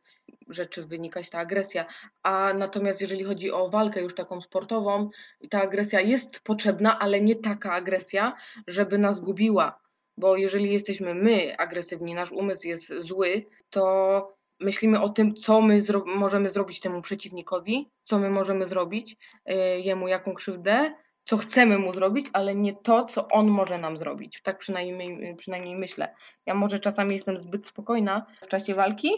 rzeczy 0.48 0.86
wynikać 0.86 1.30
ta 1.30 1.38
agresja. 1.38 1.86
A 2.22 2.52
natomiast 2.54 3.00
jeżeli 3.00 3.24
chodzi 3.24 3.50
o 3.50 3.68
walkę 3.68 4.02
już 4.02 4.14
taką 4.14 4.40
sportową, 4.40 5.10
ta 5.50 5.62
agresja 5.62 6.00
jest 6.00 6.40
potrzebna, 6.40 6.98
ale 6.98 7.20
nie 7.20 7.36
taka 7.36 7.72
agresja, 7.72 8.36
żeby 8.66 8.98
nas 8.98 9.20
gubiła. 9.20 9.80
Bo 10.16 10.36
jeżeli 10.36 10.72
jesteśmy 10.72 11.14
my 11.14 11.56
agresywni, 11.56 12.14
nasz 12.14 12.32
umysł 12.32 12.68
jest 12.68 12.92
zły, 13.00 13.46
to 13.70 14.36
myślimy 14.60 15.00
o 15.00 15.08
tym, 15.08 15.34
co 15.34 15.60
my 15.60 15.82
zro 15.82 16.04
możemy 16.06 16.48
zrobić 16.48 16.80
temu 16.80 17.02
przeciwnikowi, 17.02 17.90
co 18.04 18.18
my 18.18 18.30
możemy 18.30 18.66
zrobić 18.66 19.16
y, 19.50 19.54
jemu, 19.80 20.08
jaką 20.08 20.34
krzywdę, 20.34 20.94
co 21.30 21.36
chcemy 21.36 21.78
mu 21.78 21.92
zrobić, 21.92 22.26
ale 22.32 22.54
nie 22.54 22.72
to, 22.72 23.04
co 23.04 23.28
on 23.28 23.48
może 23.48 23.78
nam 23.78 23.96
zrobić. 23.96 24.40
Tak 24.42 24.58
przynajmniej, 24.58 25.36
przynajmniej 25.36 25.76
myślę. 25.76 26.14
Ja 26.46 26.54
może 26.54 26.78
czasami 26.78 27.14
jestem 27.14 27.38
zbyt 27.38 27.66
spokojna 27.66 28.26
w 28.40 28.46
czasie 28.46 28.74
walki, 28.74 29.10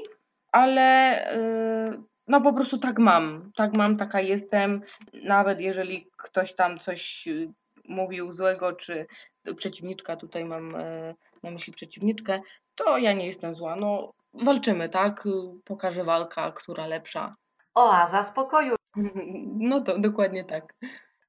ale 0.51 1.17
yy, 1.91 2.03
no 2.29 2.41
po 2.41 2.53
prostu 2.53 2.79
tak 2.79 2.99
mam. 2.99 3.53
Tak 3.57 3.73
mam, 3.73 3.97
taka 3.97 4.21
jestem. 4.21 4.83
Nawet 5.25 5.61
jeżeli 5.61 6.11
ktoś 6.17 6.55
tam 6.55 6.79
coś 6.79 7.27
yy, 7.27 7.53
mówił 7.89 8.33
złego, 8.33 8.73
czy 8.73 9.07
przeciwniczka, 9.57 10.17
tutaj 10.17 10.45
mam 10.45 10.71
yy, 10.71 11.15
na 11.43 11.51
myśli 11.51 11.73
przeciwniczkę, 11.73 12.41
to 12.75 12.99
ja 12.99 13.13
nie 13.13 13.27
jestem 13.27 13.55
zła. 13.55 13.77
No 13.77 14.13
walczymy, 14.35 14.89
tak? 14.89 15.29
Pokaże 15.65 16.05
walka, 16.05 16.53
która 16.53 16.87
lepsza. 16.87 17.35
Oaza 17.75 18.23
spokoju. 18.23 18.75
No 19.71 19.81
to 19.81 19.99
dokładnie 19.99 20.45
tak. 20.45 20.75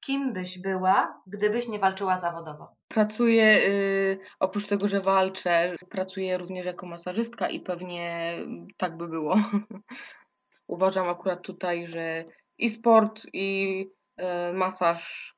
Kim 0.06 0.34
byś 0.34 0.60
była, 0.60 1.22
gdybyś 1.28 1.68
nie 1.68 1.80
walczyła 1.80 2.20
zawodowo? 2.20 2.76
Pracuję, 2.88 3.58
y, 3.68 4.20
oprócz 4.40 4.68
tego, 4.68 4.88
że 4.88 5.02
walczę, 5.02 5.76
pracuję 5.90 6.38
również 6.38 6.66
jako 6.66 6.86
masażystka 6.86 7.50
i 7.50 7.60
pewnie 7.60 8.36
tak 8.78 8.98
by 8.98 9.08
było. 9.08 9.36
Uważam 10.68 11.10
akurat 11.10 11.42
tutaj, 11.42 11.88
że 11.88 12.26
i 12.58 12.70
sport, 12.70 13.22
i 13.34 13.80
y, 14.20 14.54
masaż 14.54 15.34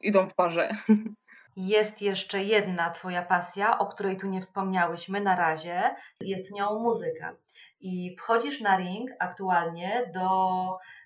idą 0.00 0.28
w 0.28 0.34
parze. 0.34 0.68
Jest 1.56 2.02
jeszcze 2.02 2.44
jedna 2.44 2.90
Twoja 2.90 3.22
pasja, 3.22 3.78
o 3.78 3.86
której 3.86 4.16
tu 4.16 4.28
nie 4.28 4.40
wspomniałyśmy 4.40 5.20
na 5.20 5.36
razie. 5.36 5.94
Jest 6.20 6.52
nią 6.52 6.78
muzyka. 6.78 7.36
I 7.80 8.16
wchodzisz 8.18 8.60
na 8.60 8.76
ring 8.76 9.10
aktualnie 9.18 10.10
do 10.14 10.28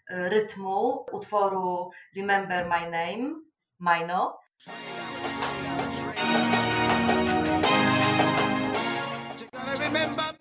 rytmu 0.09 1.05
utworu 1.13 1.93
Remember 2.15 2.65
My 2.67 2.91
Name, 2.91 3.35
Mino. 3.81 4.35
Remember 9.79 10.38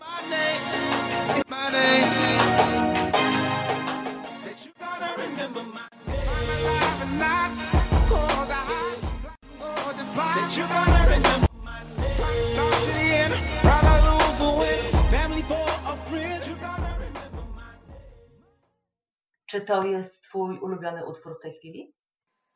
to 19.67 19.83
jest 19.83 20.23
Twój 20.23 20.59
ulubiony 20.59 21.05
utwór 21.05 21.37
w 21.39 21.41
tej 21.41 21.53
chwili? 21.53 21.93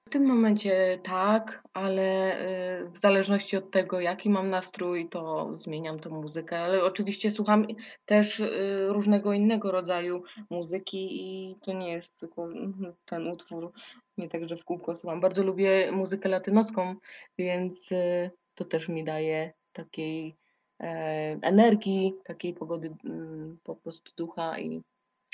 W 0.08 0.10
tym 0.12 0.26
momencie 0.26 1.00
tak, 1.04 1.64
ale 1.74 2.40
y, 2.82 2.90
w 2.90 2.98
zależności 2.98 3.58
od 3.58 3.72
tego, 3.72 4.00
jaki 4.00 4.30
mam 4.30 4.50
nastrój, 4.50 5.10
to 5.10 5.56
zmieniam 5.56 6.00
tą 6.00 6.10
muzykę. 6.10 6.60
Ale 6.60 6.84
oczywiście 6.84 7.32
słucham 7.32 7.66
też 8.06 8.40
y, 8.40 8.88
różnego 8.90 9.34
innego 9.34 9.72
rodzaju 9.72 10.24
muzyki 10.50 11.08
i 11.12 11.56
to 11.56 11.74
nie 11.74 11.92
jest 11.92 12.20
tylko 12.20 12.44
mhm, 12.44 12.94
ten 13.06 13.28
utwór. 13.28 13.72
Nie 14.18 14.30
tak, 14.30 14.48
że 14.48 14.58
w 14.58 14.64
kółko 14.64 14.96
słucham. 14.96 15.22
Bardzo 15.22 15.44
lubię 15.44 15.92
muzykę 15.92 16.30
latynoską, 16.30 16.96
więc 17.38 17.92
y, 17.92 18.32
to 18.56 18.66
też 18.66 18.90
mi 18.90 19.04
daje 19.04 19.54
takiej 19.74 20.36
e, 20.80 21.40
energii, 21.42 22.16
takiej 22.24 22.54
pogody 22.54 22.96
mm, 23.06 23.58
po 23.64 23.76
prostu 23.76 24.12
ducha 24.18 24.60
i 24.60 24.82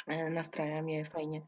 e, 0.08 0.30
nastraja 0.30 0.84
mnie 0.84 1.06
fajnie. 1.06 1.42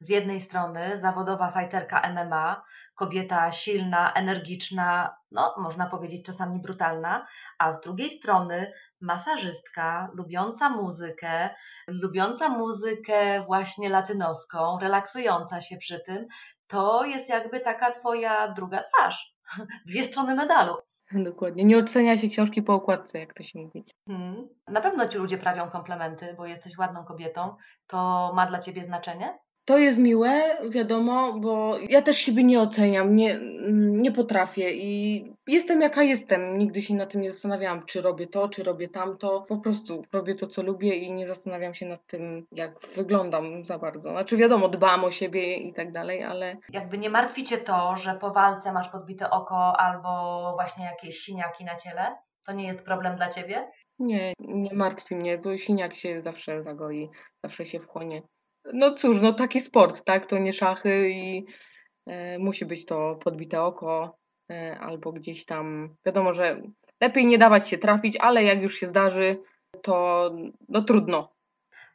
Z 0.00 0.08
jednej 0.08 0.40
strony 0.40 0.96
zawodowa 0.96 1.50
fajterka 1.50 2.12
MMA, 2.12 2.62
kobieta 2.94 3.52
silna, 3.52 4.12
energiczna, 4.12 5.16
no 5.32 5.54
można 5.58 5.86
powiedzieć 5.86 6.26
czasami 6.26 6.58
brutalna, 6.60 7.26
a 7.58 7.72
z 7.72 7.80
drugiej 7.80 8.10
strony 8.10 8.72
masażystka, 9.00 10.10
lubiąca 10.14 10.68
muzykę, 10.68 11.50
lubiąca 11.88 12.48
muzykę 12.48 13.44
właśnie 13.46 13.88
latynoską, 13.88 14.78
relaksująca 14.80 15.60
się 15.60 15.76
przy 15.76 16.00
tym, 16.06 16.26
to 16.66 17.04
jest 17.04 17.28
jakby 17.28 17.60
taka 17.60 17.90
twoja 17.90 18.52
druga 18.52 18.82
twarz. 18.82 19.34
Dwie 19.88 20.02
strony 20.02 20.34
medalu. 20.34 20.74
Dokładnie. 21.12 21.64
Nie 21.64 21.78
ocenia 21.78 22.16
się 22.16 22.28
książki 22.28 22.62
po 22.62 22.74
okładce, 22.74 23.18
jak 23.18 23.34
to 23.34 23.42
się 23.42 23.58
mówi. 23.58 23.84
Hmm. 24.08 24.48
Na 24.68 24.80
pewno 24.80 25.08
ci 25.08 25.18
ludzie 25.18 25.38
prawią 25.38 25.70
komplementy, 25.70 26.34
bo 26.36 26.46
jesteś 26.46 26.78
ładną 26.78 27.04
kobietą. 27.04 27.56
To 27.86 28.30
ma 28.34 28.46
dla 28.46 28.58
ciebie 28.58 28.84
znaczenie? 28.84 29.38
To 29.68 29.78
jest 29.78 29.98
miłe, 29.98 30.42
wiadomo, 30.70 31.32
bo 31.32 31.78
ja 31.88 32.02
też 32.02 32.16
siebie 32.16 32.44
nie 32.44 32.60
oceniam, 32.60 33.16
nie, 33.16 33.40
nie 33.72 34.12
potrafię 34.12 34.72
i 34.72 35.24
jestem 35.46 35.80
jaka 35.80 36.02
jestem. 36.02 36.58
Nigdy 36.58 36.82
się 36.82 36.94
na 36.94 37.06
tym 37.06 37.20
nie 37.20 37.30
zastanawiałam, 37.30 37.86
czy 37.86 38.02
robię 38.02 38.26
to, 38.26 38.48
czy 38.48 38.62
robię 38.62 38.88
tamto. 38.88 39.44
Po 39.48 39.56
prostu 39.56 40.04
robię 40.12 40.34
to, 40.34 40.46
co 40.46 40.62
lubię 40.62 40.96
i 40.96 41.12
nie 41.12 41.26
zastanawiam 41.26 41.74
się 41.74 41.86
nad 41.86 42.06
tym, 42.06 42.46
jak 42.52 42.70
wyglądam 42.96 43.64
za 43.64 43.78
bardzo. 43.78 44.10
Znaczy, 44.10 44.36
wiadomo, 44.36 44.68
dbam 44.68 45.04
o 45.04 45.10
siebie 45.10 45.56
i 45.56 45.72
tak 45.72 45.92
dalej, 45.92 46.24
ale 46.24 46.56
Jakby 46.72 46.98
nie 46.98 47.10
martwi 47.10 47.44
cię 47.44 47.58
to, 47.58 47.96
że 47.96 48.14
po 48.14 48.30
walce 48.30 48.72
masz 48.72 48.88
podbite 48.88 49.30
oko 49.30 49.80
albo 49.80 50.52
właśnie 50.54 50.84
jakieś 50.84 51.18
siniaki 51.18 51.64
na 51.64 51.76
ciele? 51.76 52.16
To 52.46 52.52
nie 52.52 52.66
jest 52.66 52.84
problem 52.84 53.16
dla 53.16 53.28
ciebie? 53.28 53.70
nie, 53.98 54.32
nie 54.38 54.74
martwi 54.74 55.16
mnie. 55.16 55.38
To 55.38 55.56
siniak 55.56 55.94
się 55.94 56.20
zawsze 56.20 56.60
zagoi, 56.60 57.10
zawsze 57.44 57.66
się 57.66 57.80
wchłonie. 57.80 58.22
No 58.72 58.94
cóż, 58.94 59.20
no 59.22 59.32
taki 59.32 59.60
sport, 59.60 60.04
tak? 60.04 60.26
To 60.26 60.38
nie 60.38 60.52
szachy 60.52 61.10
i 61.10 61.46
e, 62.06 62.38
musi 62.38 62.66
być 62.66 62.86
to 62.86 63.18
podbite 63.24 63.62
oko 63.62 64.18
e, 64.50 64.78
albo 64.80 65.12
gdzieś 65.12 65.44
tam. 65.44 65.94
Wiadomo, 66.06 66.32
że 66.32 66.62
lepiej 67.00 67.26
nie 67.26 67.38
dawać 67.38 67.68
się 67.68 67.78
trafić, 67.78 68.16
ale 68.16 68.44
jak 68.44 68.62
już 68.62 68.74
się 68.74 68.86
zdarzy, 68.86 69.42
to 69.82 70.30
no 70.68 70.82
trudno. 70.82 71.32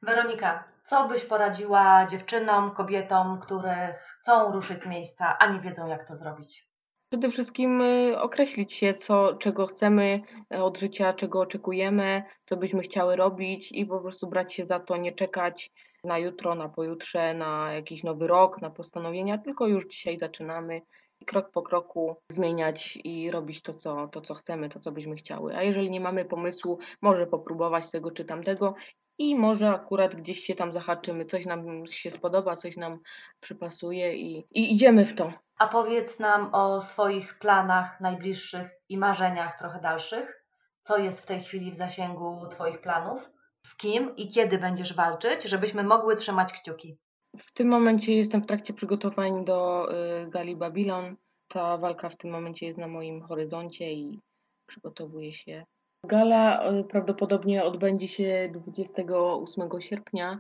Weronika, 0.02 0.64
co 0.86 1.08
byś 1.08 1.24
poradziła 1.24 2.08
dziewczynom, 2.08 2.72
kobietom, 2.72 3.40
które 3.42 3.94
chcą 4.08 4.52
ruszyć 4.52 4.80
z 4.82 4.86
miejsca, 4.86 5.38
a 5.40 5.54
nie 5.54 5.60
wiedzą 5.60 5.88
jak 5.88 6.08
to 6.08 6.16
zrobić? 6.16 6.68
Przede 7.10 7.30
wszystkim 7.30 7.82
y, 7.82 8.20
określić 8.22 8.74
się, 8.74 8.94
co, 8.94 9.34
czego 9.34 9.68
chcemy 9.68 10.22
e, 10.54 10.64
od 10.64 10.78
życia, 10.78 11.14
czego 11.14 11.40
oczekujemy, 11.40 12.24
co 12.46 12.58
byśmy 12.58 12.82
chciały 12.82 13.16
robić 13.16 13.72
i 13.72 13.86
po 13.86 14.00
prostu 14.00 14.28
brać 14.28 14.54
się 14.54 14.66
za 14.66 14.80
to, 14.80 14.98
nie 14.98 15.12
czekać 15.12 15.72
na 16.04 16.18
jutro, 16.18 16.56
na 16.56 16.70
pojutrze, 16.70 17.34
na 17.34 17.74
jakiś 17.74 18.04
nowy 18.04 18.28
rok, 18.28 18.62
na 18.62 18.70
postanowienia, 18.70 19.38
tylko 19.38 19.68
już 19.68 19.88
dzisiaj 19.88 20.20
zaczynamy 20.20 20.82
krok 21.26 21.52
po 21.52 21.62
kroku 21.62 22.16
zmieniać 22.30 23.00
i 23.04 23.32
robić 23.32 23.62
to 23.62 23.74
co, 23.74 24.08
to, 24.08 24.22
co 24.22 24.34
chcemy, 24.34 24.70
to, 24.70 24.80
co 24.80 24.92
byśmy 24.92 25.16
chciały. 25.16 25.56
A 25.56 25.64
jeżeli 25.64 25.90
nie 25.90 26.02
mamy 26.02 26.26
pomysłu, 26.26 26.80
może 27.02 27.28
popróbować 27.28 27.92
tego 27.92 28.12
czy 28.12 28.26
tamtego 28.26 28.76
i 29.18 29.36
może 29.36 29.70
akurat 29.70 30.16
gdzieś 30.16 30.40
się 30.40 30.56
tam 30.56 30.72
zahaczymy, 30.72 31.26
coś 31.26 31.46
nam 31.46 31.88
się 31.88 32.12
spodoba, 32.12 32.56
coś 32.56 32.78
nam 32.78 33.00
przypasuje 33.40 34.16
i, 34.16 34.46
i 34.52 34.74
idziemy 34.74 35.06
w 35.06 35.16
to. 35.16 35.34
A 35.58 35.68
powiedz 35.68 36.20
nam 36.20 36.50
o 36.54 36.82
swoich 36.82 37.40
planach 37.40 38.02
najbliższych 38.02 38.70
i 38.90 38.98
marzeniach 38.98 39.60
trochę 39.60 39.80
dalszych. 39.80 40.44
Co 40.82 40.98
jest 40.98 41.24
w 41.24 41.26
tej 41.26 41.42
chwili 41.42 41.72
w 41.72 41.76
zasięgu 41.76 42.48
Twoich 42.52 42.82
planów? 42.82 43.30
Z 43.66 43.76
kim 43.76 44.16
i 44.16 44.30
kiedy 44.30 44.58
będziesz 44.58 44.96
walczyć, 44.96 45.44
żebyśmy 45.44 45.84
mogły 45.84 46.16
trzymać 46.16 46.54
kciuki? 46.54 46.98
W 47.38 47.52
tym 47.52 47.68
momencie 47.68 48.16
jestem 48.16 48.42
w 48.42 48.46
trakcie 48.46 48.74
przygotowań 48.74 49.46
do 49.46 49.88
y, 49.92 50.30
Gali 50.30 50.56
Babylon. 50.56 51.16
Ta 51.48 51.78
walka 51.78 52.10
w 52.10 52.18
tym 52.18 52.32
momencie 52.32 52.66
jest 52.66 52.78
na 52.78 52.88
moim 52.88 53.22
horyzoncie 53.22 53.94
i 53.94 54.20
przygotowuję 54.66 55.34
się. 55.34 55.66
Gala 56.06 56.72
y, 56.72 56.84
prawdopodobnie 56.84 57.64
odbędzie 57.64 58.08
się 58.08 58.50
28 58.54 59.82
sierpnia. 59.82 60.40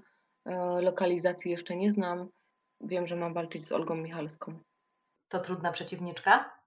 Y, 0.50 0.52
Lokalizacji 0.82 1.52
jeszcze 1.52 1.76
nie 1.76 1.92
znam. 1.92 2.30
Wiem, 2.82 3.08
że 3.08 3.16
mam 3.16 3.34
walczyć 3.34 3.66
z 3.66 3.72
Olgą 3.72 3.96
Michalską. 3.96 4.60
To 5.30 5.40
trudna 5.40 5.72
przeciwniczka? 5.72 6.60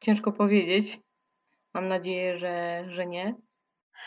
Ciężko 0.00 0.32
powiedzieć. 0.32 1.00
Mam 1.74 1.88
nadzieję, 1.88 2.38
że, 2.38 2.84
że 2.88 3.06
nie. 3.06 3.34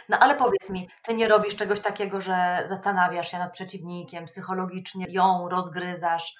No 0.09 0.19
ale 0.19 0.35
powiedz 0.35 0.69
mi, 0.69 0.89
ty 1.03 1.13
nie 1.13 1.27
robisz 1.27 1.55
czegoś 1.55 1.81
takiego, 1.81 2.21
że 2.21 2.63
zastanawiasz 2.65 3.31
się 3.31 3.37
nad 3.37 3.53
przeciwnikiem, 3.53 4.25
psychologicznie 4.25 5.05
ją 5.09 5.49
rozgryzasz, 5.49 6.35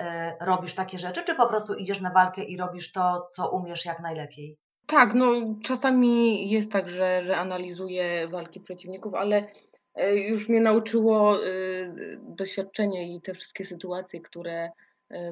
yy, 0.00 0.06
robisz 0.40 0.74
takie 0.74 0.98
rzeczy, 0.98 1.24
czy 1.24 1.34
po 1.34 1.46
prostu 1.46 1.74
idziesz 1.74 2.00
na 2.00 2.10
walkę 2.10 2.44
i 2.44 2.56
robisz 2.56 2.92
to, 2.92 3.28
co 3.32 3.50
umiesz 3.50 3.84
jak 3.84 4.00
najlepiej? 4.00 4.56
Tak, 4.86 5.14
no 5.14 5.32
czasami 5.62 6.50
jest 6.50 6.72
tak, 6.72 6.88
że, 6.88 7.22
że 7.22 7.36
analizuję 7.36 8.28
walki 8.28 8.60
przeciwników, 8.60 9.14
ale 9.14 9.48
e, 9.94 10.16
już 10.16 10.48
mnie 10.48 10.60
nauczyło 10.60 11.44
y, 11.44 12.18
doświadczenie 12.22 13.14
i 13.14 13.20
te 13.20 13.34
wszystkie 13.34 13.64
sytuacje, 13.64 14.20
które, 14.20 14.70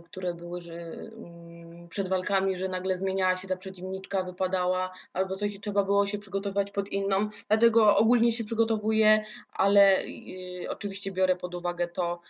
które 0.04 0.34
były 0.34 0.62
że, 0.62 0.74
mm, 0.74 1.88
przed 1.88 2.08
walkami, 2.08 2.56
że 2.56 2.68
nagle 2.68 2.96
zmieniała 2.96 3.36
się 3.36 3.48
ta 3.48 3.56
przeciwniczka, 3.56 4.24
wypadała, 4.24 4.92
albo 5.12 5.36
coś 5.36 5.52
i 5.52 5.60
trzeba 5.60 5.84
było 5.84 6.06
się 6.06 6.18
przygotować 6.18 6.70
pod 6.70 6.88
inną. 6.88 7.30
Dlatego 7.48 7.96
ogólnie 7.96 8.32
się 8.32 8.44
przygotowuję, 8.44 9.24
ale 9.52 10.02
y, 10.04 10.66
oczywiście 10.70 11.12
biorę 11.12 11.36
pod 11.36 11.54
uwagę 11.54 11.88
to, 11.88 12.20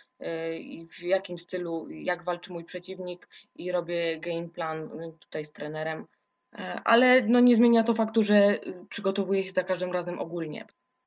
i 0.59 0.87
w 0.91 1.03
jakim 1.03 1.37
stylu, 1.37 1.87
jak 1.89 2.23
walczy 2.23 2.53
mój 2.53 2.63
przeciwnik 2.63 3.27
i 3.55 3.71
robię 3.71 4.19
game 4.19 4.49
plan 4.49 5.01
y, 5.01 5.13
tutaj 5.19 5.45
z 5.45 5.51
trenerem. 5.51 6.05
E, 6.53 6.81
Ale 6.83 7.21
no 7.21 7.39
nie 7.39 7.55
zmienia 7.55 7.83
to 7.83 7.93
faktu, 7.93 8.23
że 8.23 8.67
y, 8.67 8.85
przygotowuję 8.89 9.43
się 9.43 9.51
za 9.51 9.63
każdym 9.63 9.91
razem 9.91 10.19
ogólnie. 10.19 10.65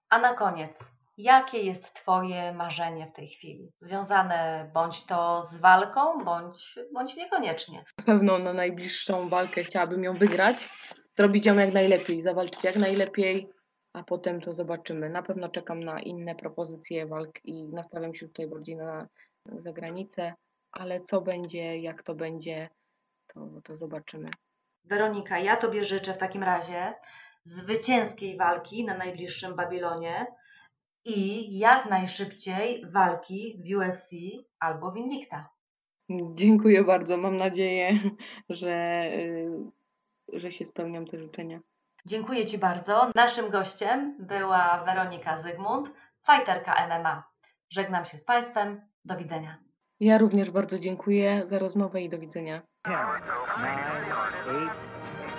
A 0.09 0.19
na 0.19 0.35
koniec, 0.35 0.94
jakie 1.17 1.63
jest 1.63 1.95
Twoje 1.95 2.53
marzenie 2.53 3.07
w 3.07 3.13
tej 3.13 3.27
chwili? 3.27 3.73
Związane 3.81 4.71
bądź 4.75 5.07
to 5.07 5.43
z 5.43 5.61
walką, 5.61 6.19
bądź, 6.19 6.79
bądź 6.93 7.17
niekoniecznie. 7.17 7.85
Na 7.99 8.05
pewno 8.05 8.39
na 8.39 8.53
najbliższą 8.53 9.29
walkę 9.29 9.65
chciałabym 9.65 10.05
ją 10.05 10.15
wygrać, 10.15 10.69
zrobić 11.17 11.47
ją 11.47 11.59
jak 11.59 11.75
najlepiej, 11.75 12.23
zawalczyć 12.23 12.65
jak 12.65 12.77
najlepiej, 12.77 13.51
a 13.93 14.03
potem 14.03 14.41
to 14.41 14.55
zobaczymy. 14.55 15.11
Na 15.11 15.23
pewno 15.23 15.49
czekam 15.49 15.85
na 15.85 16.01
inne 16.01 16.35
propozycje 16.35 17.07
walk 17.07 17.45
i 17.45 17.69
nastawiam 17.69 18.15
się 18.15 18.27
tutaj 18.27 18.49
bardziej 18.49 18.77
na 18.77 19.09
zagranicę, 19.53 20.35
ale 20.73 21.01
co 21.01 21.21
będzie, 21.21 21.77
jak 21.77 22.03
to 22.03 22.15
będzie, 22.15 22.69
to, 23.27 23.49
to 23.65 23.77
zobaczymy. 23.77 24.31
Weronika, 24.85 25.39
ja 25.39 25.57
Tobie 25.57 25.85
życzę 25.85 26.13
w 26.13 26.19
takim 26.19 26.43
razie 26.43 26.95
zwycięskiej 27.45 28.37
walki 28.37 28.85
na 28.85 28.97
najbliższym 28.97 29.55
Babilonie 29.57 30.27
i 31.05 31.59
jak 31.59 31.91
najszybciej 31.91 32.87
walki 32.91 33.63
w 33.65 33.77
UFC 33.77 34.11
albo 34.59 34.91
w 34.91 34.97
Invicta. 34.97 35.49
Dziękuję 36.11 36.85
bardzo. 36.85 37.17
Mam 37.17 37.37
nadzieję, 37.37 37.93
że, 38.49 39.03
y, 39.13 40.41
że 40.41 40.53
się 40.53 40.65
spełnią 40.65 41.05
te 41.05 41.19
życzenia. 41.19 41.61
Dziękuję 42.07 42.45
Ci 42.45 42.59
bardzo. 42.59 43.11
Naszym 43.15 43.51
gościem 43.51 44.17
była 44.19 44.85
Weronika 44.87 45.37
Zygmunt, 45.37 45.95
fighterka 46.27 46.87
MMA. 46.87 47.25
Żegnam 47.71 48.05
się 48.05 48.19
z 48.19 48.25
Państwem. 48.25 48.81
Do 49.05 49.17
widzenia. 49.17 49.59
Ja 50.01 50.19
również 50.19 50.51
bardzo 50.51 50.79
dziękuję 50.79 51.47
za 51.47 51.59
rozmowę 51.59 52.03
i 52.03 52.09
do 52.09 52.19
widzenia. 52.19 52.63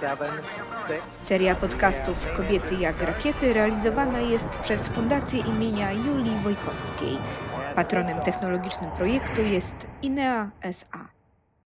10, 0.02 0.18
9, 0.20 0.20
8, 0.30 0.44
7, 0.56 0.88
6. 0.88 1.28
Seria 1.28 1.56
podcastów 1.56 2.28
Kobiety 2.34 2.76
jak 2.76 3.02
rakiety 3.02 3.54
realizowana 3.54 4.20
jest 4.20 4.48
przez 4.48 4.88
Fundację 4.88 5.40
imienia 5.40 5.92
Julii 5.92 6.38
Wojkowskiej. 6.44 7.18
Patronem 7.76 8.22
technologicznym 8.22 8.92
projektu 8.92 9.42
jest 9.42 9.88
INEA 10.02 10.52
SA. 10.62 11.15